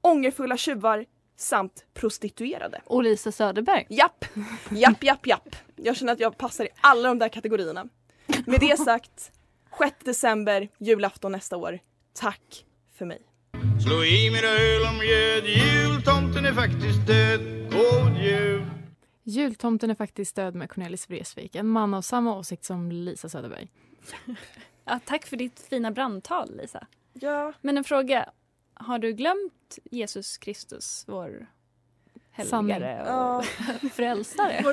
ångerfulla 0.00 0.56
tjuvar 0.56 1.06
samt 1.36 1.84
prostituerade. 1.94 2.80
Och 2.86 3.02
Lisa 3.02 3.32
Söderberg. 3.32 3.86
Japp, 3.90 4.24
japp, 4.70 5.04
japp, 5.04 5.26
japp. 5.26 5.56
Jag 5.76 5.96
känner 5.96 6.12
att 6.12 6.20
jag 6.20 6.38
passar 6.38 6.64
i 6.64 6.68
alla 6.80 7.08
de 7.08 7.18
där 7.18 7.28
kategorierna. 7.28 7.88
Med 8.46 8.60
det 8.60 8.76
sagt, 8.80 9.32
6 9.78 9.96
december, 10.04 10.68
julafton 10.78 11.32
nästa 11.32 11.56
år. 11.56 11.78
Tack 12.14 12.66
för 12.92 13.06
mig. 13.06 13.22
Slå 13.82 14.04
i 14.04 14.30
mera 14.30 14.48
öl 14.48 14.82
och 14.82 14.94
mjöd, 14.94 15.44
jultomten 15.46 16.44
är 16.46 16.52
faktiskt 16.52 17.06
död. 17.06 17.40
God 17.72 18.22
jul! 18.22 18.70
Jultomten 19.22 19.90
är 19.90 19.94
faktiskt 19.94 20.36
död 20.36 20.54
med 20.54 20.70
Cornelis 20.70 21.10
Vreeswijk, 21.10 21.54
en 21.54 21.68
man 21.68 21.94
av 21.94 22.02
samma 22.02 22.36
åsikt 22.36 22.64
som 22.64 22.92
Lisa 22.92 23.28
Söderberg. 23.28 23.68
Ja, 24.86 25.00
tack 25.04 25.26
för 25.26 25.36
ditt 25.36 25.60
fina 25.60 25.90
brandtal, 25.90 26.56
Lisa. 26.56 26.86
Ja. 27.12 27.52
Men 27.60 27.78
en 27.78 27.84
fråga. 27.84 28.30
Har 28.74 28.98
du 28.98 29.12
glömt 29.12 29.78
Jesus 29.90 30.38
Kristus, 30.38 31.04
vår 31.06 31.46
helgare 32.34 33.00
och 33.02 33.08
Ja. 33.08 33.42
Frälsare. 33.92 34.64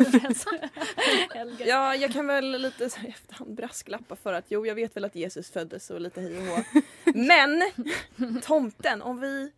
Ja, 1.66 1.96
jag 1.96 2.14
kan 2.14 2.28
väl 2.28 2.52
lite 2.62 2.90
så 2.90 3.00
i 3.02 3.08
efterhand 3.10 3.56
brasklappa 3.56 4.16
för 4.16 4.34
att 4.34 4.46
jo, 4.48 4.66
jag 4.66 4.76
vet 4.76 4.96
väl 4.96 5.06
att 5.06 5.16
Jesus 5.16 5.52
föddes 5.52 5.90
och 5.90 6.02
lite 6.02 6.22
hej 6.22 6.38
och 6.38 6.46
hå. 6.46 6.64
Men 7.16 7.64
tomten, 8.42 9.02
om 9.02 9.20
vi 9.20 9.52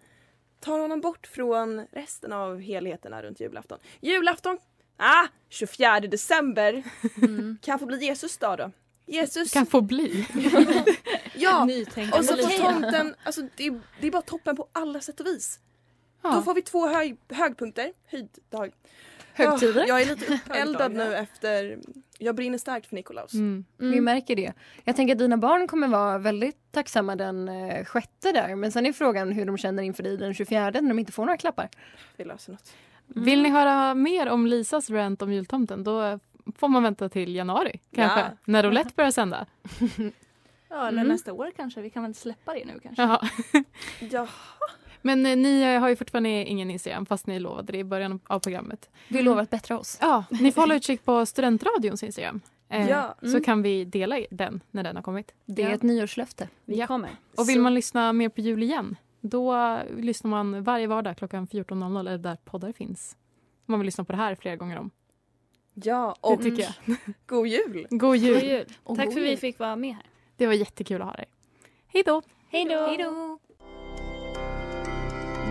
tar 0.59 0.79
honom 0.79 1.01
bort 1.01 1.27
från 1.27 1.87
resten 1.91 2.33
av 2.33 2.59
helheterna 2.59 3.23
runt 3.23 3.39
julafton. 3.39 3.79
Julafton, 4.01 4.57
ah, 4.97 5.27
24 5.49 5.99
december 5.99 6.83
Mm. 7.17 7.57
kan 7.61 7.79
få 7.79 7.85
bli 7.85 8.05
Jesus 8.05 8.37
dag 8.37 8.57
då. 8.57 8.71
Jesus, 9.05 9.51
Kan 9.51 9.65
få 9.65 9.81
bli. 9.81 10.27
ja! 11.35 11.67
Och 12.13 12.25
så 12.25 12.37
får 12.37 12.71
tomten, 12.71 13.15
alltså 13.23 13.41
det 13.55 13.67
är, 13.67 13.81
det 14.01 14.07
är 14.07 14.11
bara 14.11 14.21
toppen 14.21 14.55
på 14.55 14.67
alla 14.71 15.01
sätt 15.01 15.19
och 15.19 15.25
vis. 15.25 15.59
Då 16.23 16.29
Ja. 16.29 16.41
får 16.41 16.53
vi 16.53 16.61
två 16.61 16.87
hög, 16.87 17.17
högpunkter, 17.29 17.93
höjddag. 18.11 18.71
Högtider. 19.33 19.81
Ah, 19.81 19.85
jag 19.87 20.01
är 20.01 20.05
lite 20.05 20.33
uppeldad 20.33 20.91
nu 20.93 21.15
efter, 21.15 21.79
jag 22.17 22.35
brinner 22.35 22.57
starkt 22.57 22.85
för 22.87 22.95
Nikolaus. 22.95 23.33
Mm. 23.33 23.65
Vi 23.77 24.01
märker 24.01 24.35
det. 24.35 24.53
Jag 24.83 24.95
tänker 24.95 25.13
att 25.13 25.19
dina 25.19 25.37
barn 25.37 25.67
kommer 25.67 25.87
vara 25.87 26.17
väldigt 26.17 26.57
tacksamma 26.71 27.15
den 27.15 27.49
eh, 27.49 27.85
sjätte 27.85 28.31
där. 28.31 28.55
Men 28.55 28.71
sen 28.71 28.85
är 28.85 28.93
frågan 28.93 29.31
hur 29.31 29.45
de 29.45 29.57
känner 29.57 29.83
inför 29.83 30.03
dig 30.03 30.17
den 30.17 30.33
24 30.33 30.69
när 30.71 30.81
de 30.81 30.99
inte 30.99 31.11
får 31.11 31.25
några 31.25 31.37
klappar. 31.37 31.69
Vi 32.17 32.23
löser 32.25 32.51
något. 32.51 32.73
Vill 33.07 33.41
ni 33.43 33.49
höra 33.49 33.93
mer 33.95 34.29
om 34.29 34.47
Lisas 34.47 34.89
rant 34.89 35.21
om 35.21 35.33
jultomten 35.33 35.83
då 35.83 36.19
får 36.57 36.67
man 36.67 36.83
vänta 36.83 37.09
till 37.09 37.35
januari 37.35 37.79
kanske. 37.95 38.19
Ja. 38.19 38.25
När 38.45 38.63
Roulette 38.63 38.91
börjar 38.95 39.11
sända. 39.11 39.45
Ja, 40.69 40.87
eller 40.87 41.01
Mm. 41.01 41.07
nästa 41.13 41.33
år 41.33 41.51
kanske. 41.55 41.81
Vi 41.81 41.89
kan 41.89 42.03
väl 42.03 42.15
släppa 42.15 42.53
det 42.53 42.65
nu 42.65 42.79
kanske. 42.83 43.01
Jaha. 43.03 43.29
Ja. 43.99 44.27
Men 45.05 45.25
eh, 45.25 45.35
ni 45.37 45.61
eh, 45.61 45.79
har 45.79 45.89
ju 45.89 45.95
fortfarande 45.95 46.29
ingen 46.29 46.71
Instagram 46.71 47.05
fast 47.05 47.27
ni 47.27 47.39
lovade 47.39 47.71
det 47.71 47.77
i 47.77 47.83
början 47.83 48.19
av 48.27 48.39
programmet. 48.39 48.89
Vi 49.07 49.21
lovar 49.21 49.41
att 49.41 49.49
bättra 49.49 49.79
oss. 49.79 49.97
Ja, 50.01 50.23
ni 50.29 50.51
får 50.51 50.61
hålla 50.61 50.75
utkik 50.75 51.05
på 51.05 51.25
Studentradions 51.25 52.03
Instagram. 52.03 52.41
Eh, 52.69 52.89
Ja. 52.89 53.15
Så 53.21 53.41
kan 53.41 53.61
vi 53.61 53.85
dela 53.85 54.19
den 54.31 54.63
när 54.71 54.83
den 54.83 54.95
har 54.95 55.03
kommit. 55.03 55.33
Det 55.45 55.61
är 55.63 55.69
Ja. 55.69 55.75
ett 55.75 55.81
nyårslöfte. 55.83 56.49
Vi 56.65 56.75
Ja. 56.77 56.87
kommer. 56.87 57.09
Och 57.37 57.49
vill 57.49 57.55
Så- 57.55 57.61
man 57.61 57.73
lyssna 57.73 58.13
mer 58.13 58.29
på 58.29 58.41
jul 58.41 58.63
igen 58.63 58.95
då 59.21 59.55
eh, 59.55 59.79
lyssnar 59.97 60.29
man 60.31 60.63
varje 60.63 60.87
vardag 60.87 61.17
klockan 61.17 61.47
14.00 61.47 61.99
eller 61.99 62.17
där 62.17 62.37
poddar 62.45 62.71
finns. 62.71 63.17
Man 63.65 63.79
vill 63.79 63.85
lyssna 63.85 64.03
på 64.03 64.11
det 64.11 64.17
här 64.17 64.35
flera 64.35 64.55
gånger 64.55 64.79
om. 64.79 64.89
Ja, 65.73 66.15
Det 66.21 66.27
och 66.27 66.41
tycker 66.41 66.63
jag. 66.63 66.95
god 67.25 67.47
jul! 67.47 67.87
God 67.89 67.99
God 67.99 68.15
jul! 68.17 68.43
jul. 68.43 68.65
Och 68.83 68.95
Tack 68.95 69.05
god 69.05 69.13
för 69.13 69.19
att 69.21 69.25
vi 69.25 69.29
jul. 69.29 69.37
fick 69.39 69.59
vara 69.59 69.75
med 69.75 69.93
här. 69.95 70.05
Det 70.37 70.47
var 70.47 70.53
jättekul 70.53 71.01
att 71.01 71.07
ha 71.07 71.15
dig. 71.15 71.25
Hej 71.87 72.03
då! 72.05 72.21
Hej 72.49 72.65
då! 72.65 72.85
Hej 72.87 72.97
då! 72.97 73.39